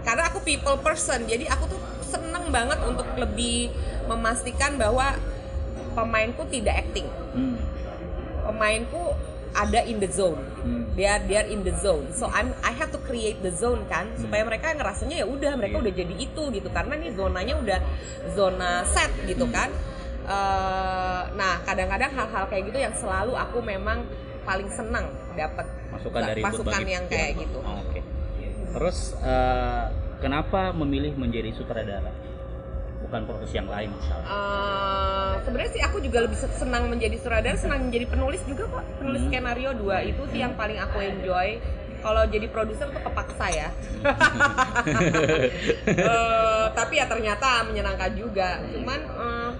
[0.00, 3.68] karena aku people person jadi aku tuh seneng banget untuk lebih
[4.08, 5.12] memastikan bahwa
[5.92, 7.06] pemainku tidak acting.
[7.34, 7.58] Hmm.
[8.40, 9.14] pemainku
[9.54, 10.38] ada in the zone.
[10.94, 12.10] They are they are in the zone.
[12.14, 15.82] So I'm I have to create the zone kan supaya mereka ngerasanya ya udah mereka
[15.82, 16.68] udah jadi itu gitu.
[16.70, 17.78] Karena nih zonanya udah
[18.34, 19.70] zona set gitu kan.
[20.30, 24.06] Eh, nah kadang-kadang hal-hal kayak gitu yang selalu aku memang
[24.46, 27.58] paling senang dapat Masukan dari masukan yang kayak gitu.
[27.64, 28.00] Oh, Oke.
[28.70, 29.84] Terus eh,
[30.22, 32.14] kenapa memilih menjadi sutradara?
[33.10, 34.22] Bukan profesi yang lain misalnya.
[34.22, 38.86] Eh, sebenarnya sih aku juga lebih senang menjadi sutradara, senang menjadi penulis juga kok.
[39.02, 39.34] Penulis Hmm.
[39.34, 41.58] skenario dua itu sih yang paling aku enjoy.
[42.00, 43.68] Kalau jadi produser tuh kepaksa ya.
[45.84, 48.62] Eh, tapi ya ternyata menyenangkan juga.
[48.70, 49.50] Cuman eh,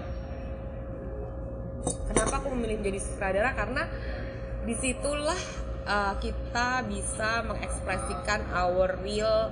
[2.07, 3.51] kenapa aku memilih menjadi sutradara?
[3.51, 3.83] Karena
[4.63, 5.37] di situlah
[5.85, 9.51] eh, kita bisa mengekspresikan our real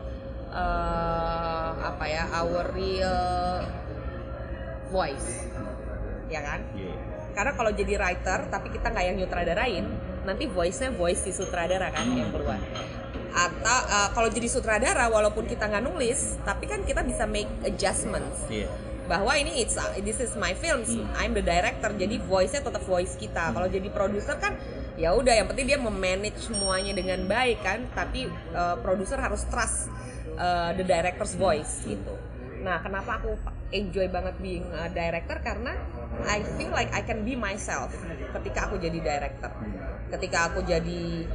[0.50, 3.60] eh, apa ya, our real
[4.90, 5.48] voice,
[6.28, 6.60] ya kan?
[7.34, 9.86] Karena kalau jadi writer tapi kita nggak yang nyutradarain,
[10.28, 12.60] nanti voice-nya voice si sutradara kan yang keluar.
[13.30, 18.46] Atau eh, kalau jadi sutradara walaupun kita nggak nulis, tapi kan kita bisa make adjustments.
[18.50, 18.70] Iya.
[19.10, 19.74] bahwa ini it's
[20.06, 20.86] this is my film
[21.18, 23.50] I'm the director jadi voice-nya tetap voice kita.
[23.58, 24.54] Kalau jadi produser kan
[25.00, 29.88] ya udah yang penting dia memanage semuanya dengan baik kan tapi uh, produser harus trust
[30.36, 32.20] uh, the director's voice gitu
[32.60, 33.40] nah kenapa aku
[33.72, 35.38] enjoy banget being a director?
[35.40, 35.74] Karena
[36.26, 37.94] I feel like I can be myself
[38.36, 39.52] ketika aku jadi director.
[40.10, 41.30] Ketika aku jadi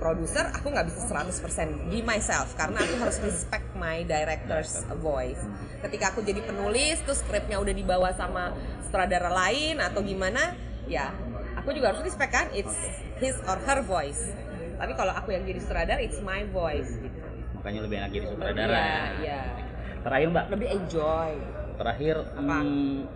[0.00, 5.44] produser aku nggak bisa 100% be myself karena aku harus respect my director's voice.
[5.84, 10.56] Ketika aku jadi penulis terus skripnya udah dibawa sama sutradara lain atau gimana
[10.88, 11.12] ya
[11.60, 12.46] aku juga harus respect kan?
[12.56, 12.72] It's
[13.20, 14.32] his or her voice.
[14.80, 17.20] Tapi kalau aku yang jadi sutradara it's my voice gitu.
[17.60, 18.72] Makanya lebih enak jadi sutradara.
[18.72, 19.04] Iya, ya.
[19.20, 19.59] iya.
[20.04, 20.46] Terakhir mbak?
[20.52, 21.30] Lebih enjoy.
[21.80, 23.08] Terakhir hmm,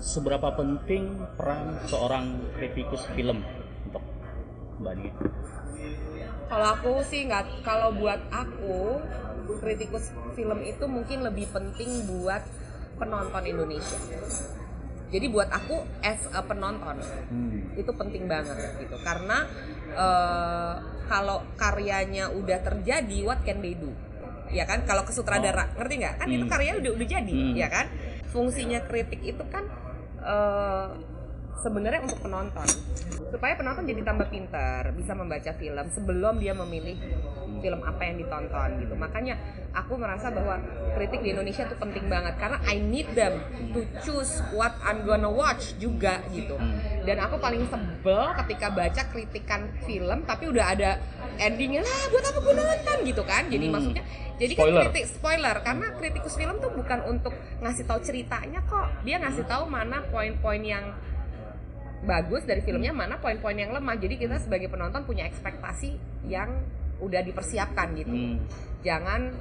[0.00, 3.44] seberapa penting peran seorang kritikus film
[3.88, 4.04] untuk
[4.80, 5.12] mbak Nia?
[6.48, 9.04] Kalau aku sih nggak, kalau buat aku
[9.60, 12.40] kritikus film itu mungkin lebih penting buat
[12.96, 14.00] penonton Indonesia.
[15.08, 17.00] Jadi buat aku as a penonton
[17.76, 18.96] itu penting banget gitu.
[19.00, 19.44] Karena
[19.92, 20.74] eh,
[21.08, 23.88] kalau karyanya udah terjadi, what can they do?
[24.48, 26.14] Ya kan, kalau ke sutradara, ngerti nggak?
[26.20, 26.52] Kan itu Hmm.
[26.52, 27.54] karyanya udah udah jadi, Hmm.
[27.56, 27.86] ya kan?
[28.28, 29.64] Fungsinya kritik itu kan
[30.18, 30.88] eh,
[31.58, 32.68] sebenarnya untuk penonton.
[33.28, 36.96] Supaya penonton jadi tambah pintar bisa membaca film sebelum dia memilih
[37.58, 38.94] film apa yang ditonton gitu.
[38.94, 39.34] Makanya
[39.74, 40.62] aku merasa bahwa
[40.94, 43.42] kritik di Indonesia itu penting banget karena I need them
[43.74, 46.56] to choose what I'm gonna watch juga gitu.
[47.02, 50.90] Dan aku paling sebel ketika baca kritikan film tapi udah ada
[51.36, 52.98] endingnya lah buat apa gue nonton?
[53.04, 53.46] gitu kan.
[53.46, 53.74] Jadi Hmm.
[53.74, 54.02] maksudnya
[54.38, 54.82] jadi Spoiler.
[54.82, 55.56] kan kritik spoiler.
[55.62, 59.02] Karena kritikus film tuh bukan untuk ngasih tahu ceritanya kok.
[59.02, 60.94] Dia ngasih tahu mana poin-poin yang
[62.04, 63.96] bagus dari filmnya mana poin-poin yang lemah.
[63.98, 65.98] Jadi kita sebagai penonton punya ekspektasi
[66.30, 66.62] yang
[66.98, 68.10] udah dipersiapkan gitu.
[68.10, 68.38] Hmm.
[68.78, 69.34] jangan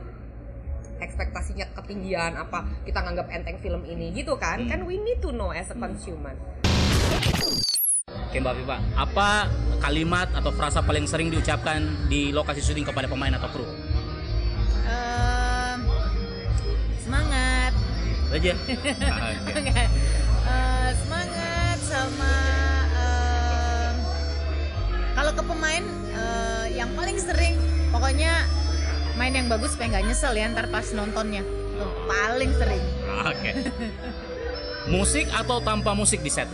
[0.97, 4.65] ekspektasinya ketinggian apa kita nganggap enteng film ini gitu kan.
[4.65, 6.33] Kan we need to know as a consumer.
[8.27, 9.47] Oke Mbak Viva, apa
[9.79, 13.65] kalimat atau frasa paling sering diucapkan di lokasi syuting kepada pemain atau kru?
[17.07, 17.71] Semangat.
[18.35, 18.51] Aja.
[25.37, 27.53] ke pemain eh, yang paling sering
[27.87, 28.41] pokoknya
[29.13, 31.45] main yang bagus supaya nggak nyesel ya ntar pas nontonnya
[31.77, 32.83] Tuh, paling sering
[33.23, 33.51] Oke.
[34.93, 36.47] Musik atau tanpa musik di set?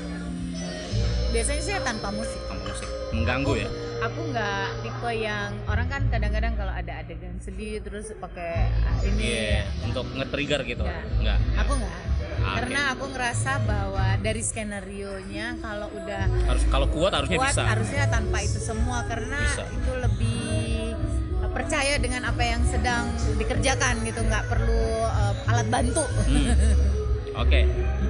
[1.29, 2.89] biasanya sih tanpa musik Tanpa musik.
[3.09, 3.69] Mengganggu ya?
[4.03, 9.21] aku nggak tipe yang orang kan kadang-kadang kalau ada adegan sedih terus pakai ah, ini
[9.23, 10.83] Iya, untuk nge-trigger gitu.
[11.23, 11.39] Nggak.
[11.63, 11.93] Aku nggak
[12.43, 12.55] Oke.
[12.59, 17.63] karena aku ngerasa bahwa dari skenario nya kalau udah Harus kalau kuat harusnya kuat bisa.
[17.65, 19.63] harusnya tanpa itu semua karena Bisa.
[19.65, 20.43] itu lebih
[21.39, 26.51] uh, percaya dengan apa yang sedang dikerjakan gitu nggak perlu uh, alat bantu Hmm.
[27.41, 27.65] Oke.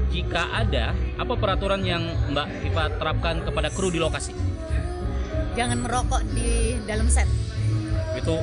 [0.10, 4.36] Jika ada, apa peraturan yang Mbak Viva terapkan kepada kru di lokasi?
[5.54, 6.50] jangan merokok di
[6.84, 7.30] dalam set
[8.13, 8.41] Itu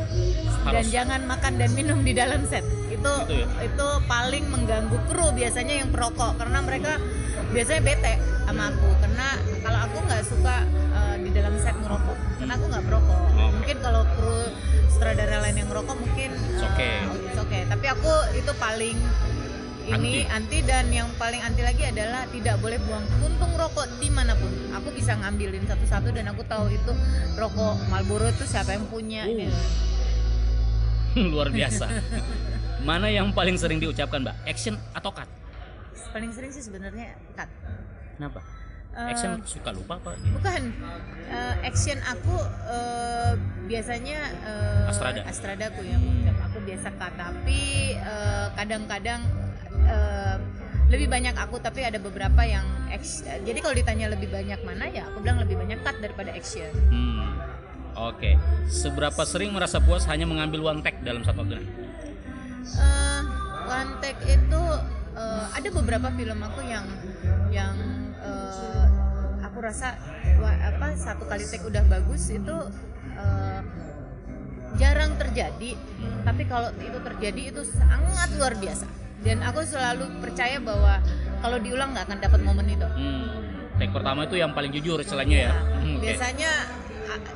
[0.63, 0.87] dan harus.
[0.89, 2.63] jangan makan dan minum di dalam set
[3.01, 3.47] itu Itu ya?
[3.65, 7.01] itu paling mengganggu kru biasanya yang perokok karena mereka
[7.51, 9.29] biasanya bete sama aku karena
[9.63, 10.57] kalau aku nggak suka
[10.93, 13.49] uh, di dalam set ngerokok karena aku nggak perokok Oh.
[13.51, 14.37] mungkin kalau kru
[14.91, 16.95] sutradara lain yang ngerokok mungkin It's okay.
[17.01, 18.97] uh, it's okay tapi aku itu paling
[19.81, 20.61] ini anti.
[20.63, 24.93] dan yang paling anti lagi adalah tidak boleh buang puntung rokok di mana pun aku
[24.93, 26.93] bisa ngambilin satu-satu dan aku tahu itu
[27.35, 29.33] rokok Marlboro itu siapa yang punya Uh.
[29.33, 29.57] gitu.
[31.33, 31.87] Luar biasa.
[32.81, 34.37] Mana yang paling sering diucapkan, Mbak?
[34.47, 35.29] Action atau cut?
[36.11, 37.47] paling sering sih sebenarnya cut
[38.19, 38.43] Kenapa?
[38.91, 40.19] Eh, Action suka lupa apa?
[40.35, 40.75] bukan
[41.31, 42.35] eh, action aku
[42.67, 43.33] eh,
[43.71, 45.23] biasanya eh, Astrada.
[45.23, 47.95] Astrada aku yang mengucap aku biasa cut tapi
[48.59, 49.23] kadang-kadang
[49.87, 50.37] eh,
[50.91, 53.31] lebih banyak aku tapi ada beberapa yang action.
[53.47, 57.39] jadi kalau ditanya lebih banyak mana ya aku bilang lebih banyak cut daripada action Hmm.
[58.01, 58.35] Oke.
[58.67, 61.63] Seberapa sering merasa puas hanya mengambil one take dalam satu adegan?
[62.61, 63.21] Eh,
[63.65, 64.63] one take itu
[65.17, 66.85] eh, ada beberapa film aku yang
[67.49, 67.75] yang
[68.21, 68.87] eh,
[69.41, 69.97] aku rasa
[70.39, 72.57] wah, apa satu kali take udah bagus itu
[73.17, 73.61] eh,
[74.79, 75.75] jarang terjadi
[76.23, 78.87] tapi kalau itu terjadi itu sangat luar biasa
[79.21, 81.03] dan aku selalu percaya bahwa
[81.43, 83.27] kalau diulang nggak akan dapat momen itu Hmm.
[83.81, 85.53] Take pertama itu yang paling jujur istilahnya ya.
[85.57, 86.05] Hmm, oke.
[86.05, 86.53] biasanya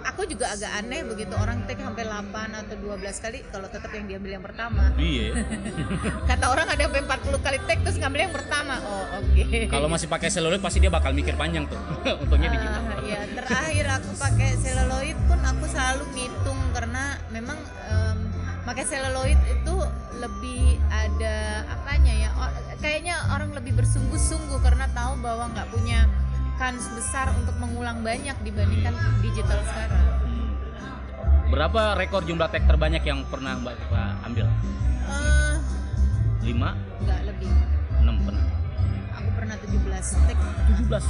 [0.04, 4.06] aku juga agak aneh begitu orang take sampai 8 atau 12 kali kalau tetap yang
[4.06, 5.32] diambil yang pertama Iya.
[6.30, 10.06] kata orang ada sampai 40 kali take terus ngambil yang pertama oh oke Kalau masih
[10.06, 11.78] pakai seluloid pasti dia bakal mikir panjang tuh.
[12.22, 12.48] Untungnya.
[12.54, 18.18] Ah, ya terakhir aku pakai seluloid pun aku selalu ngitung karena memang em,
[18.62, 19.74] pakai seluloid itu
[20.14, 21.36] lebih ada
[21.68, 22.30] apanya ya
[22.78, 26.06] kayaknya orang lebih bersungguh-sungguh karena tahu bahwa nggak punya
[26.54, 30.04] kans besar untuk mengulang banyak dibandingkan digital sekarang
[31.44, 34.46] Berapa rekor jumlah tag terbanyak yang pernah Mbak Eva ambil?
[35.06, 35.56] Eh,
[36.42, 37.50] 5, nggak lebih
[38.00, 38.46] 6 pernah.
[39.14, 39.78] aku pernah 17
[40.24, 40.38] tag
[40.82, 41.04] 17.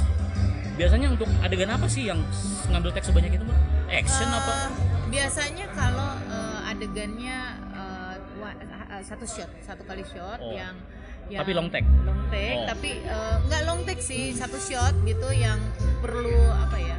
[0.75, 2.19] Biasanya untuk adegan apa sih yang
[2.67, 3.59] ngambil tag sebanyak itu, Mbak?
[3.87, 4.53] Action Eh, apa?
[5.07, 7.37] biasanya kalau eh, adegannya
[7.73, 8.15] eh,
[8.91, 10.53] eh, satu shot satu kali shot Oh.
[10.53, 10.75] yang
[11.33, 11.87] Tapi long take?
[12.05, 12.65] long take Oh.
[12.67, 12.89] tapi
[13.47, 15.57] nggak long take sih satu shot gitu yang
[16.01, 16.97] perlu apa ya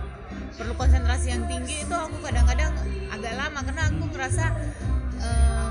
[0.57, 2.73] perlu konsentrasi yang tinggi itu aku kadang-kadang
[3.13, 4.45] agak lama karena aku ngerasa
[5.21, 5.71] eh,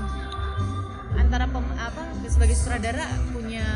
[1.18, 3.66] antara pem, apa sebagai sutradara ya punya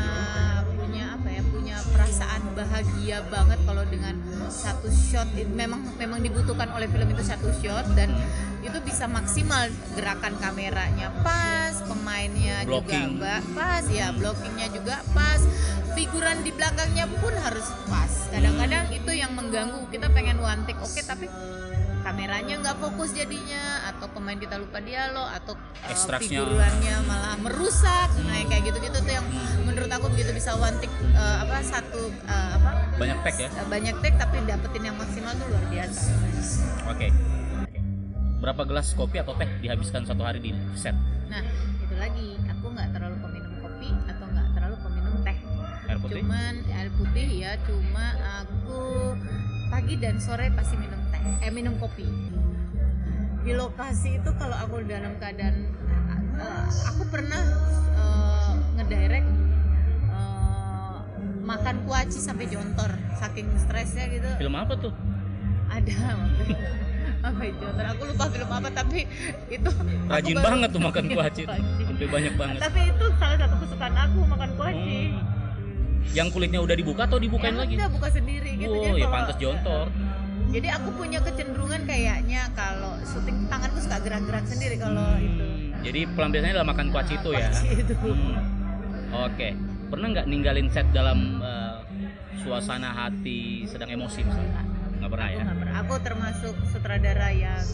[2.01, 4.17] perasaan bahagia banget kalau dengan
[4.49, 5.29] satu shot.
[5.53, 8.09] Memang memang dibutuhkan oleh film itu satu shot dan
[8.65, 13.21] itu bisa maksimal gerakan kameranya pas pemainnya Blocking.
[13.21, 15.41] juga pas ya blockingnya juga pas
[15.93, 18.09] figuran di belakangnya pun harus pas.
[18.33, 21.29] Kadang-kadang itu yang mengganggu kita pengen one take oke tapi
[22.01, 23.61] kameranya nggak fokus jadinya
[23.93, 29.13] atau pemain kita lupa dialog atau uh, figurannya malah merusak nah yang kayak gitu-gitu tuh
[29.13, 29.25] yang
[29.63, 33.49] menurut aku begitu bisa one take uh, apa satu uh, apa Banyak tag ya?
[33.53, 36.09] uh, banyak take tapi dapetin yang maksimal tuh luar biasa
[36.89, 37.07] Oke.
[37.63, 37.79] Oke.
[38.41, 40.97] Berapa gelas kopi atau teh dihabiskan satu hari di set?
[41.29, 41.41] nah
[41.79, 45.37] itu lagi aku nggak terlalu peminum kopi atau nggak terlalu peminum teh
[45.87, 46.21] Air putih?
[46.21, 48.05] cuman air putih ya cuma
[48.43, 48.81] aku
[49.71, 52.07] pagi dan sore pasti minum teh eh minum kopi
[53.41, 55.55] di lokasi itu kalau aku dalam keadaan
[56.35, 57.41] eh, aku pernah
[57.93, 59.29] eh, ngedirect
[60.07, 60.97] eh,
[61.41, 64.93] makan kuaci sampai jontor saking stresnya gitu Film apa tuh?
[65.67, 66.43] ada waktu
[67.27, 68.99] apa itu jontor aku lupa film apa tapi
[69.47, 69.69] itu
[70.05, 71.43] Rajin baru- banget tuh makan kuaci.
[71.81, 72.59] Sampai banyak banget.
[72.59, 74.99] tapi itu salah satu kesukaan aku makan kuaci
[76.11, 77.75] Yang kulitnya udah dibuka atau dibukain Ya, lagi?
[77.77, 79.85] udah buka sendiri gitu Oh, jadi ya kalau- pantas jontor.
[80.51, 85.47] Jadi aku punya kecenderungan kayaknya kalau syuting tanganku suka gerak-gerak sendiri kalau itu
[85.81, 87.49] Jadi pelampiasannya adalah makan kuaci itu ya.
[87.81, 87.97] Itu.
[87.97, 88.37] Hmm.
[89.25, 89.57] Oke.
[89.89, 91.77] Pernah nggak ninggalin set dalam eh,
[92.45, 94.61] suasana hati sedang emosi misalnya?
[95.01, 95.41] Nggak pernah ya?
[95.41, 95.73] Nggak pernah.
[95.81, 97.65] aku termasuk sutradara yang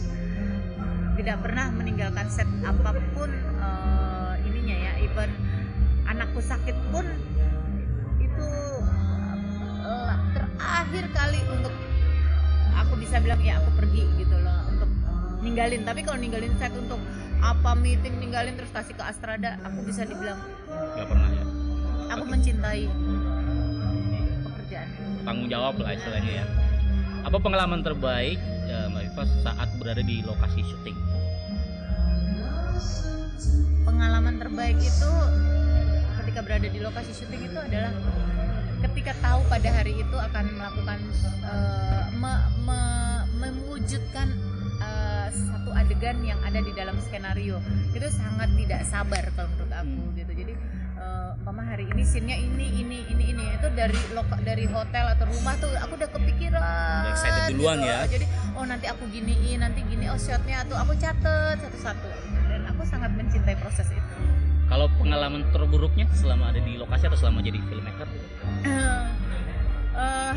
[1.20, 3.28] tidak pernah meninggalkan set apa pun
[3.60, 5.28] eh, ininya ya even
[6.08, 7.04] anakku sakit pun
[8.24, 8.48] itu
[9.84, 11.74] eh, terakhir kali untuk
[12.78, 14.90] aku bisa bilang ya aku pergi gitu loh untuk
[15.42, 17.00] ninggalin tapi kalau ninggalin set untuk
[17.38, 21.44] apa meeting ninggalin terus kasih ke Astrada aku bisa dibilang Nggak pernah ya.
[22.14, 22.82] aku mencintai
[24.42, 24.88] pekerjaan
[25.28, 26.46] Tanggung jawab lah istilahnya ya.
[27.20, 30.96] Apa pengalaman terbaik eh, Mbak Viva saat berada di lokasi syuting?
[33.84, 35.10] pengalaman terbaik itu
[36.20, 37.92] ketika berada di lokasi syuting itu adalah
[39.08, 41.00] ketika tahu pada hari itu akan melakukan
[41.40, 44.28] eh, me- me- mewujudkan
[44.84, 47.56] eh, satu adegan yang ada di dalam skenario.
[47.96, 50.32] Itu sangat tidak sabar kalau menurut aku gitu.
[50.44, 50.52] Jadi
[51.00, 53.44] eh, umpama hari ini scene-nya ini ini ini ini.
[53.56, 56.60] Itu dari loka, dari hotel atau rumah tuh aku udah kepikiran.
[56.60, 57.88] Udah excited duluan gitu.
[57.88, 57.98] ya.
[58.12, 58.26] jadi
[58.60, 60.04] oh nanti aku giniin nanti gini.
[60.12, 62.08] Oh shotnya tuh aku catet satu-satu.
[62.52, 64.14] Dan aku sangat mencintai proses itu.
[64.68, 68.04] Kalau pengalaman terburuknya selama ada di lokasi atau selama jadi filmmaker?
[68.60, 70.34] Eh,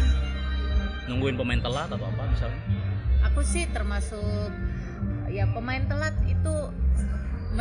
[1.05, 2.61] Nungguin pemain telat atau apa misalnya?
[3.21, 4.49] aku sih termasuk
[5.29, 6.53] ya pemain telat itu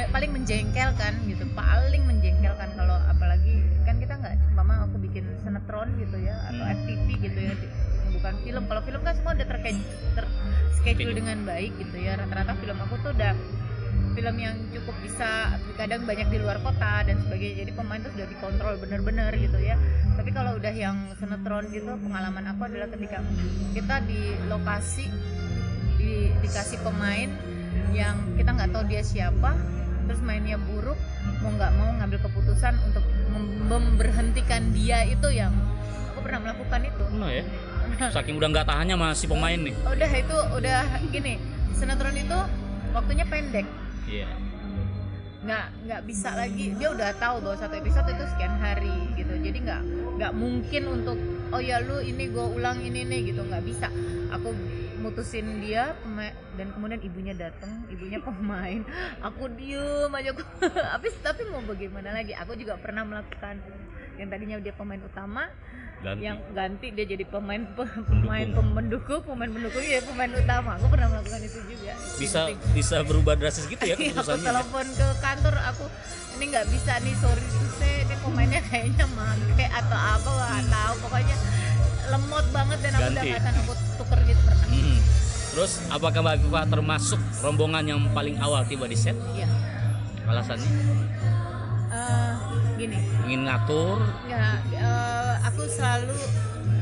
[0.09, 6.17] paling menjengkelkan gitu paling menjengkelkan kalau apalagi kan kita nggak mama aku bikin sinetron gitu
[6.17, 6.75] ya atau Hmm.
[6.75, 7.55] FTV gitu ya
[8.11, 12.79] bukan film kalau film kan semua udah terke- terschedule dengan baik gitu ya rata-rata film
[12.81, 13.33] aku tuh udah
[14.21, 17.65] film yang cukup bisa kadang banyak di luar kota dan sebagainya.
[17.65, 19.81] Jadi pemain tuh sudah dikontrol bener-bener gitu ya.
[20.13, 23.25] Tapi kalau udah yang sinetron gitu pengalaman aku adalah ketika
[23.73, 25.09] kita di lokasi
[25.97, 27.33] di, dikasih pemain
[27.97, 29.57] yang kita nggak tahu dia siapa
[30.05, 31.01] terus mainnya buruk
[31.41, 35.55] mau nggak mau ngambil keputusan untuk mem- memberhentikan dia itu yang
[36.13, 37.05] aku pernah melakukan itu.
[37.17, 37.45] Nah ya.
[38.13, 39.73] Saking udah nggak tahannya masih pemain nih.
[39.81, 41.41] udah itu udah gini
[41.73, 42.39] sinetron itu
[42.93, 43.65] waktunya pendek
[44.11, 44.31] Iya.
[45.41, 46.77] nggak nggak bisa lagi.
[46.77, 49.33] Dia udah tahu bahwa satu episode itu sekian hari gitu.
[49.41, 49.83] Jadi nggak
[50.21, 51.17] nggak mungkin untuk
[51.49, 53.41] oh ya lu ini gue ulang ini nih gitu.
[53.49, 53.89] Nggak bisa.
[54.37, 54.53] Aku
[55.01, 55.97] mutusin dia
[56.61, 58.85] dan kemudian ibunya datang ibunya pemain.
[59.25, 60.29] Aku diem aja.
[60.37, 60.45] Aku
[60.93, 62.37] habis tapi mau bagaimana lagi?
[62.37, 63.65] Aku juga pernah melakukan
[64.21, 65.49] yang tadinya dia pemain utama
[66.01, 66.25] Ganti.
[66.25, 71.13] yang ganti dia jadi pemain pe- pemain pendukung pemain pendukung ya pemain utama aku pernah
[71.13, 72.41] melakukan itu juga bisa
[72.73, 74.41] bisa berubah drastis gitu ya Iya, aku ya?
[74.43, 75.85] telepon ke kantor aku
[76.35, 77.45] ini nggak bisa nih sorry
[77.77, 81.37] saya ini pemainnya kayaknya mangke atau apa nggak tahu pokoknya
[82.09, 83.29] lemot banget dan aku udah Ganti.
[83.31, 84.99] nggak aku tuker gitu pernah Hmm.
[85.51, 89.53] terus apakah mbak Viva termasuk rombongan yang paling awal tiba di set Iya.
[90.25, 90.71] alasannya
[91.91, 92.35] Eh,
[92.81, 92.99] gini.
[93.29, 93.99] Ingin ngatur?
[94.25, 96.17] Ya eh, aku selalu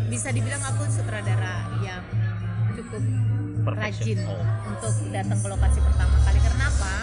[0.07, 2.03] bisa dibilang aku sutradara yang
[2.73, 3.03] cukup
[3.69, 4.41] rajin Oh.
[4.65, 6.39] untuk datang ke lokasi pertama kali.
[6.39, 6.95] Karena apa?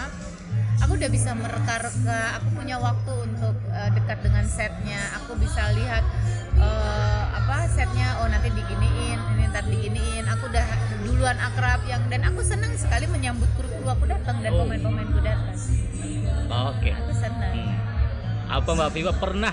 [0.76, 5.00] Aku udah bisa mereka-reka aku punya waktu untuk eh, dekat dengan setnya.
[5.20, 6.02] Aku bisa lihat
[6.56, 10.24] eh, apa setnya oh nanti diginiin ini ntar diginiin.
[10.26, 10.66] Aku udah
[11.04, 14.64] duluan akrab yang dan aku senang sekali menyambut kru-kru aku datang dan Oh.
[14.64, 15.54] pemain-pemainku datang.
[16.46, 16.90] Oke.
[16.92, 17.15] Aku senang
[18.46, 19.12] apa mbak Viva?
[19.12, 19.52] Pernah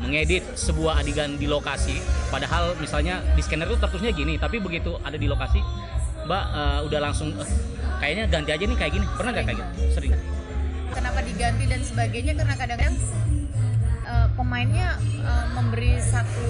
[0.00, 2.00] mengedit sebuah adegan di lokasi?
[2.32, 5.60] Padahal misalnya di scanner itu tertulisnya gini tapi begitu ada di lokasi
[6.24, 7.48] mbak eh, udah langsung "Eh,
[8.00, 9.06] kayaknya ganti aja nih kayak gini.
[9.16, 9.70] Pernah nggak kayak gitu?
[9.92, 10.12] Sering.
[10.90, 12.32] Kenapa diganti dan sebagainya?
[12.36, 12.94] Karena kadang-kadang
[14.04, 16.46] eh, pemainnya eh, memberi satu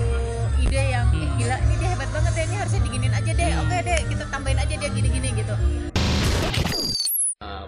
[0.61, 3.51] ide yang "Ih, gila ini dia hebat banget ya ini harusnya diginin aja deh.
[3.65, 5.55] Oke deh kita tambahin aja dia gini-gini gitu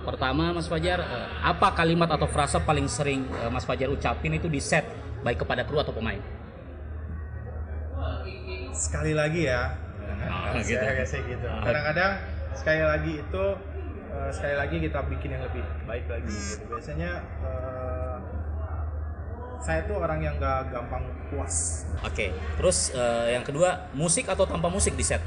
[0.02, 4.46] pertama Mas Fajar eh, apa kalimat atau frasa paling sering eh, Mas Fajar ucapin itu
[4.46, 4.84] di set
[5.22, 6.18] baik kepada kru atau pemain
[8.72, 9.78] sekali lagi ya
[10.22, 11.34] Oh, saya gitu.
[11.34, 11.62] gitu Oh.
[11.66, 12.12] kadang-kadang
[12.54, 13.44] sekali lagi itu
[14.12, 16.62] eh, sekali lagi kita bikin yang lebih baik lagi gitu.
[16.70, 17.10] biasanya
[17.42, 18.16] eh,
[19.62, 24.70] saya tuh orang yang gak gampang puas oke terus eh, yang kedua musik atau tanpa
[24.70, 25.22] musik di set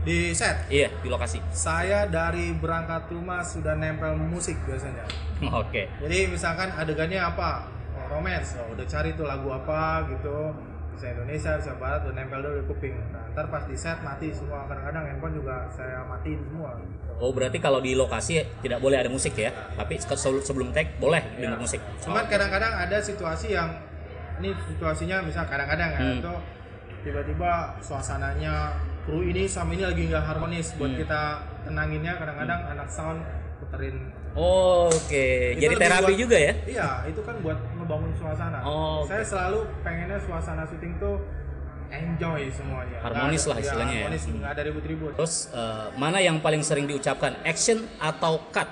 [0.00, 0.66] di set?
[0.66, 1.38] Iya di lokasi.
[1.48, 5.04] Saya dari berangkat rumah sudah nempel musik biasanya.
[5.50, 5.86] Oke.
[5.98, 7.66] Jadi misalkan adegannya apa?
[7.94, 8.56] Oh, romance.
[8.56, 10.54] Oh, udah cari tuh lagu apa gitu.
[10.92, 12.94] Bisa Indonesia bisa Barat udah nempel dulu di kuping.
[13.10, 14.66] Nah ntar pas di set mati semua.
[14.66, 16.74] Kadang-kadang handphone juga saya matiin semua.
[17.18, 19.50] Oh berarti kalau di lokasi tidak boleh ada musik ya?
[19.74, 21.78] Tapi se- sebelum take boleh dengar musik.
[21.98, 23.70] Cuman kadang-kadang ada situasi yang
[24.38, 26.18] ini situasinya misal kadang-kadang ya Hmm.
[26.18, 26.32] itu
[27.00, 28.74] tiba-tiba suasananya
[29.08, 31.00] kru ini sama ini lagi nggak harmonis buat Hmm.
[31.00, 31.20] kita
[31.64, 33.24] tenanginnya kadang-kadang anak sound
[33.58, 38.60] puterin Oh, oke Itu jadi terapi buat- juga ya Iya, itu kan buat ngebangun suasana.
[38.62, 41.18] Oh, Saya selalu pengennya suasana syuting tuh
[41.90, 43.00] enjoy semuanya.
[43.00, 44.04] Harmonis Nggak lah ada- istilahnya iya, ya.
[44.04, 45.12] Harmonis, nggak ada ribut-ribut.
[45.16, 48.68] terus eh, mana yang paling sering diucapkan action atau cut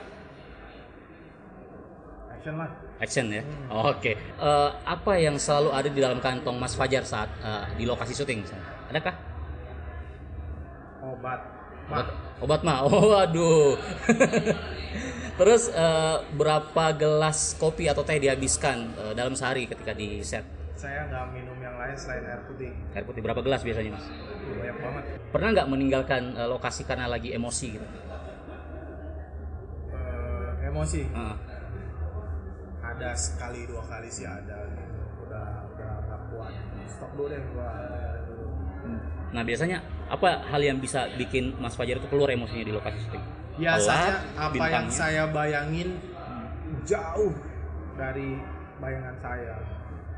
[2.31, 2.71] Action lah.
[2.99, 7.75] action ya oke Eh, apa yang selalu ada di dalam kantong Mas Fajar saat eh,
[7.75, 9.15] di lokasi syuting misalnya adakah
[11.17, 11.41] Obat.
[11.87, 12.07] obat
[12.39, 13.79] obat mah oh aduh
[15.37, 20.45] terus eh, berapa gelas kopi atau teh dihabiskan eh, dalam sehari ketika di set
[20.77, 22.69] Saya nggak minum yang lain selain air putih.
[22.93, 24.05] air putih berapa gelas biasanya mas
[24.47, 25.03] Banyak banget.
[25.31, 27.87] pernah nggak meninggalkan eh, lokasi karena lagi emosi gitu
[29.89, 31.01] Eh, emosi.
[31.07, 31.37] Heeh.
[32.83, 34.93] Ada sekali dua kali sih ada gitu.
[35.23, 36.53] Udah udah nggak kuat.
[36.87, 37.71] Stop dulu deh gua.
[38.23, 38.47] dulu.
[39.29, 43.25] Nah biasanya apa hal yang bisa bikin Mas Fajar itu keluar emosinya di lokasi syuting
[43.57, 44.93] Biasanya Alat, apa yang bintangnya.
[44.93, 45.89] saya bayangin
[46.85, 47.33] jauh
[47.95, 48.37] dari
[48.77, 49.57] bayangan saya.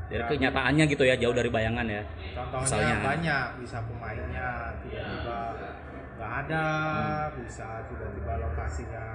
[0.05, 4.49] dari Ya, kenyataannya gitu ya jauh dari bayangan ya Contohnya misalnya banyak, bisa pemainnya
[4.81, 5.39] tiba-tiba
[6.17, 6.67] nggak ada,
[7.31, 9.05] bisa tiba-tiba lokasinya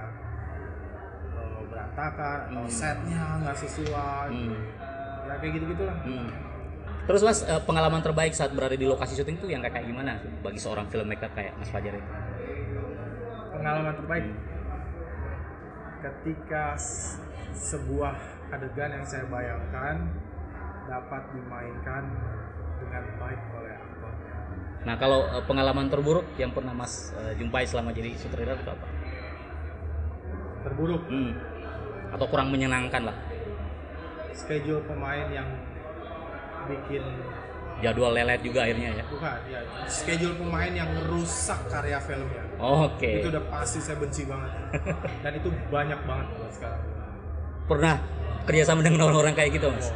[1.29, 2.71] eh, berantakan atau Hmm.
[2.71, 4.63] setnya nggak sesuai, Hmm.
[5.23, 5.97] ya kayak gitu gitulah.
[6.01, 6.29] Hmm.
[7.05, 10.57] Terus mas eh, pengalaman terbaik saat berada di lokasi syuting tuh yang kayak gimana bagi
[10.57, 12.11] seorang filmmaker kayak Mas Fajar itu?
[13.53, 14.25] Pengalaman terbaik
[16.01, 16.73] ketika
[17.53, 18.13] sebuah
[18.53, 20.05] adegan yang saya bayangkan
[20.85, 22.03] dapat dimainkan
[22.81, 24.13] dengan baik oleh aktor.
[24.85, 28.87] Nah kalau eh, pengalaman terburuk yang pernah Mas eh, jumpai selama jadi sutradara itu apa?
[30.65, 31.05] Terburuk.
[31.05, 31.37] Hmm.
[32.09, 33.17] Atau kurang menyenangkan lah?
[34.33, 35.47] Schedule pemain yang
[36.67, 37.03] bikin
[37.75, 39.03] Jadwal lelet juga akhirnya ya?
[39.05, 43.19] bukan ya schedule pemain yang merusak karya filmnya Oke.
[43.19, 44.51] itu udah pasti saya benci banget
[45.23, 46.81] dan itu banyak banget buat sekarang
[47.65, 47.95] Pernah
[48.43, 49.91] kerjasama dengan orang-orang kayak gitu mas?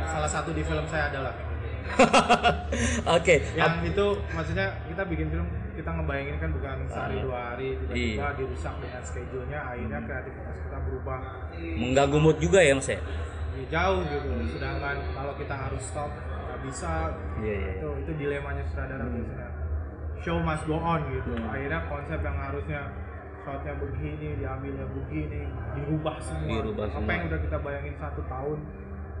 [0.00, 1.34] salah satu di film saya adalah
[3.10, 3.42] Oke.
[3.52, 7.22] yang itu maksudnya kita bikin film kita ngebayangin kan bukan sehari Ah.
[7.22, 8.36] dua hari tiba-tiba Iya.
[8.36, 11.18] dirusak dengan schedule-nya akhirnya kreativitas kita berubah
[11.56, 13.00] Mengganggu mood juga ya mas ya?
[13.56, 14.30] Ya, jauh gitu.
[14.58, 17.14] Sedangkan kalau kita harus stop nggak bisa.
[17.40, 17.70] Iya, iya.
[17.78, 19.48] itu itu dilemanya sutradara biasanya.
[20.20, 21.32] Show must go on gitu.
[21.40, 22.80] Akhirnya konsep yang harusnya
[23.40, 26.60] shotnya begini diambilnya begini dirubah semua.
[26.60, 27.12] Dirubah apa semua.
[27.16, 28.58] yang udah kita bayangin satu tahun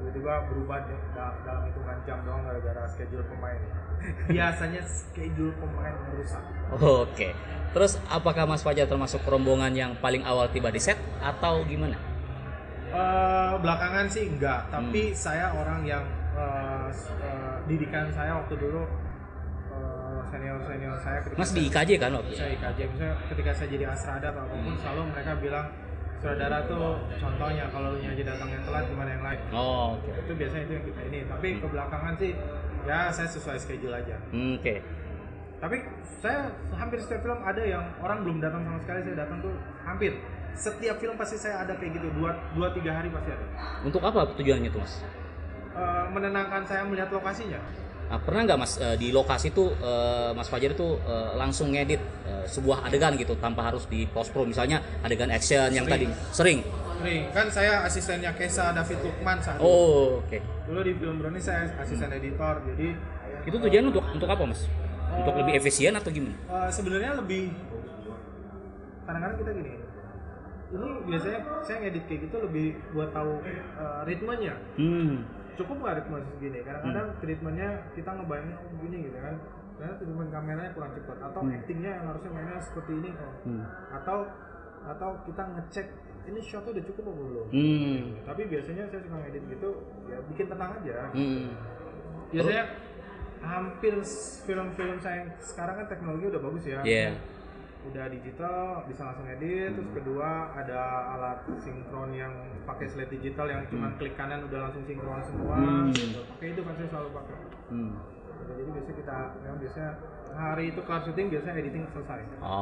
[0.00, 0.78] tiba-tiba berubah
[1.12, 3.60] da- dalam hitungan jam doang gara-gara schedule pemain.
[4.32, 6.44] Biasanya schedule pemain merusak.
[6.80, 7.36] Oke.
[7.70, 12.09] Terus apakah Mas Fajar termasuk rombongan yang paling awal tiba di set atau gimana?
[12.90, 14.72] Eh, belakangan sih enggak, Hmm.
[14.72, 16.02] tapi saya orang yang
[16.90, 18.82] s- eh, didikan saya waktu dulu
[20.26, 22.32] senior senior saya ketika Mas di IKJ kan waktu?
[22.32, 25.66] Saya IKJ, misalnya ketika saya jadi asrada atau apa pun selalu mereka bilang
[26.16, 26.86] saudara tuh
[27.16, 29.40] contohnya kalau lu aja datangnya telat gimana yang lain.
[29.50, 30.10] Oh, oke.
[30.12, 32.30] Itu biasanya itu yang kita ini, tapi kebelakangan sih
[32.82, 34.16] ya saya sesuai schedule aja.
[34.30, 34.74] Hmm, Oke.
[35.58, 35.76] Tapi
[36.16, 40.12] saya hampir setiap film ada yang orang belum datang sama sekali saya datang tuh hampir
[40.54, 43.44] setiap film pasti saya ada kayak gitu dua dua tiga hari pasti ada.
[43.80, 44.94] Untuk apa tujuannya tuh Mas?
[45.70, 47.60] Eh, menenangkan saya melihat lokasinya.
[48.10, 52.02] Nah, pernah nggak Mas eh, di lokasi tuh eh, Mas Fajar itu eh, langsung ngedit
[52.24, 56.10] eh, sebuah adegan gitu tanpa harus di post pro misalnya adegan action yang Sering.
[56.10, 56.58] tadi sering.
[57.00, 60.36] Sering kan saya asistennya Kesa David Lukman saat Oh, oke.
[60.66, 62.92] dulu di film Brownie saya asisten editor jadi
[63.40, 64.66] Itu tujuan untuk untuk apa Mas?
[65.10, 66.34] Untuk Eh, lebih efisien atau gimana?
[66.36, 67.54] eh, sebenarnya lebih
[69.02, 69.72] kadang-kadang kita gini
[70.70, 73.60] ini biasanya saya ngedit kayak gitu lebih buat tahu eh,
[74.04, 75.26] ritmenya Hmm.
[75.54, 79.34] cukup nggak ritme segini kadang-kadang treatmentnya kita ngebayangin oh begini gitu kan
[79.76, 81.52] karena treatment kameranya kurang cepat atau Hmm.
[81.52, 83.62] actingnya yang harusnya mainnya seperti ini kok Hmm.
[83.92, 84.18] atau
[84.80, 85.86] atau kita ngecek
[86.20, 88.00] ini shotnya udah cukup apa belum Hmm.
[88.22, 89.70] tapi biasanya saya suka ngedit gitu
[90.06, 91.48] ya bikin tenang aja Hmm.
[92.30, 92.64] biasanya
[93.40, 93.94] hampir
[94.44, 97.10] film-film saya sekarang kan teknologi udah bagus ya Iya.
[97.82, 103.64] Udah digital bisa langsung edit terus kedua ada alat sinkron yang pakai slide digital yang
[103.66, 103.96] cuma Hmm.
[103.96, 105.88] klik kanan udah langsung sinkron semua Hmm.
[105.90, 106.20] gitu.
[106.28, 107.36] pakai itu kan saya selalu pakai
[107.68, 107.92] Hmm.
[108.50, 109.90] jadi biasanya kita memang biasanya
[110.30, 112.20] hari itu kelar syuting biasanya editing selesai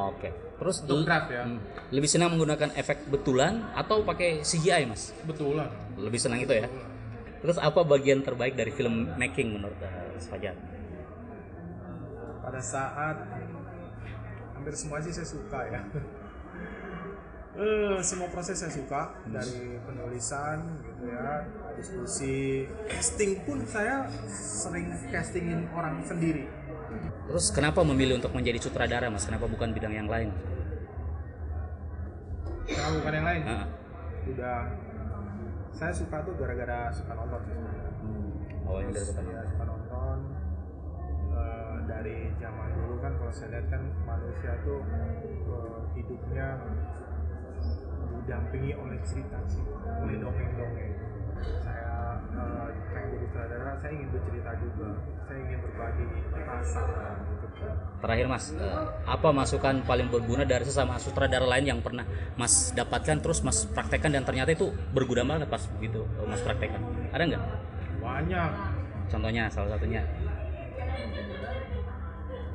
[0.09, 0.29] Oke.
[0.57, 1.43] Terus Untuk draft ya.
[1.45, 1.59] hmm.
[1.89, 5.11] Lebih senang menggunakan efek betulan atau pakai CGI, Mas?
[5.23, 5.69] Betulan.
[5.95, 6.67] Lebih senang itu ya.
[7.39, 10.55] Terus apa bagian terbaik dari film making menurut uh, Fajar?
[12.39, 13.15] pada saat
[14.59, 15.81] hampir semua sih saya suka ya.
[17.59, 21.43] Eh, semua proses saya suka dari penulisan gitu ya
[21.75, 26.47] diskusi casting pun saya sering castingin orang sendiri.
[27.27, 29.27] Terus kenapa memilih untuk menjadi sutradara, Mas?
[29.27, 30.31] Kenapa bukan bidang yang lain?
[32.69, 33.41] karena bukan yang lain?
[34.29, 34.61] Udah.
[35.75, 37.91] Saya suka tuh gara-gara suka nonton sih sebenarnya.
[38.65, 39.23] Awalnya dari bukan.
[39.25, 39.78] ya, suka nonton.
[39.78, 39.78] Eh,
[41.89, 44.79] dari zaman dulu kan kalau saya lihat kan manusia tuh
[45.49, 46.47] eh, hidupnya
[48.21, 49.65] didampingi oleh cerita sih
[50.05, 50.93] oleh dongeng-dongeng
[51.65, 54.89] saya eh, pengen jadi sutradara saya ingin bercerita juga
[55.25, 56.07] saya ingin berbagi
[56.45, 56.83] rasa
[57.33, 57.47] gitu
[57.99, 62.07] Terakhir, Mas, uh, apa masukan paling berguna dari sesama sutradara lain yang pernah
[62.39, 66.79] Mas dapatkan terus Mas praktekkan dan ternyata itu berguna banget pas begitu uh, Mas praktekkan?
[67.11, 67.43] Ada nggak?
[67.99, 68.51] banyak
[69.09, 70.05] Contohnya, salah satunya.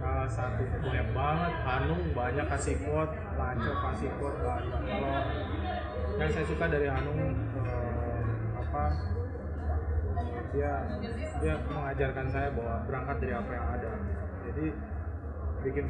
[0.04, 5.16] Salah satu banyak banget Hanung banyak kasih quote Lanco kasih quote banyak kalau
[6.20, 7.32] yang saya suka dari Hanung
[7.64, 8.20] eh,
[8.52, 8.82] apa
[10.54, 10.72] dia
[11.42, 13.90] dia mengajarkan saya bahwa berangkat dari apa yang ada.
[14.46, 14.66] Jadi
[15.66, 15.86] bikin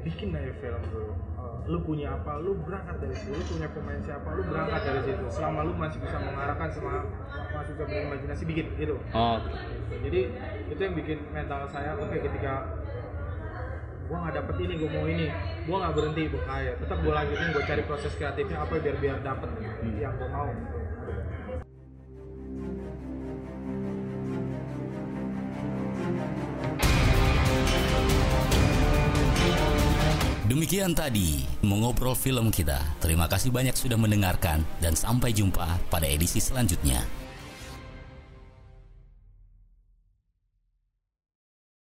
[0.00, 1.12] bikin aja film dulu.
[1.14, 3.38] Eh, lu punya apa lu berangkat dari situ.
[3.38, 5.24] Lu punya pemain siapa lu berangkat dari situ.
[5.30, 7.06] Selama lu masih bisa mengarahkan sama
[7.54, 8.96] masih bisa berimajinasi bikin gitu.
[9.14, 9.38] Oh,
[10.02, 10.20] jadi
[10.66, 12.79] itu yang bikin mental saya oke ketika
[14.10, 15.26] gua nggak dapet ini gua mau ini
[15.70, 19.48] gua nggak berhenti bahaya tetap gua lanjutin gua cari proses kreatifnya apa biar biar dapet
[20.02, 20.50] yang gua mau
[30.50, 32.82] Demikian tadi mengobrol film kita.
[32.98, 37.19] Terima kasih banyak sudah mendengarkan dan sampai jumpa pada edisi selanjutnya.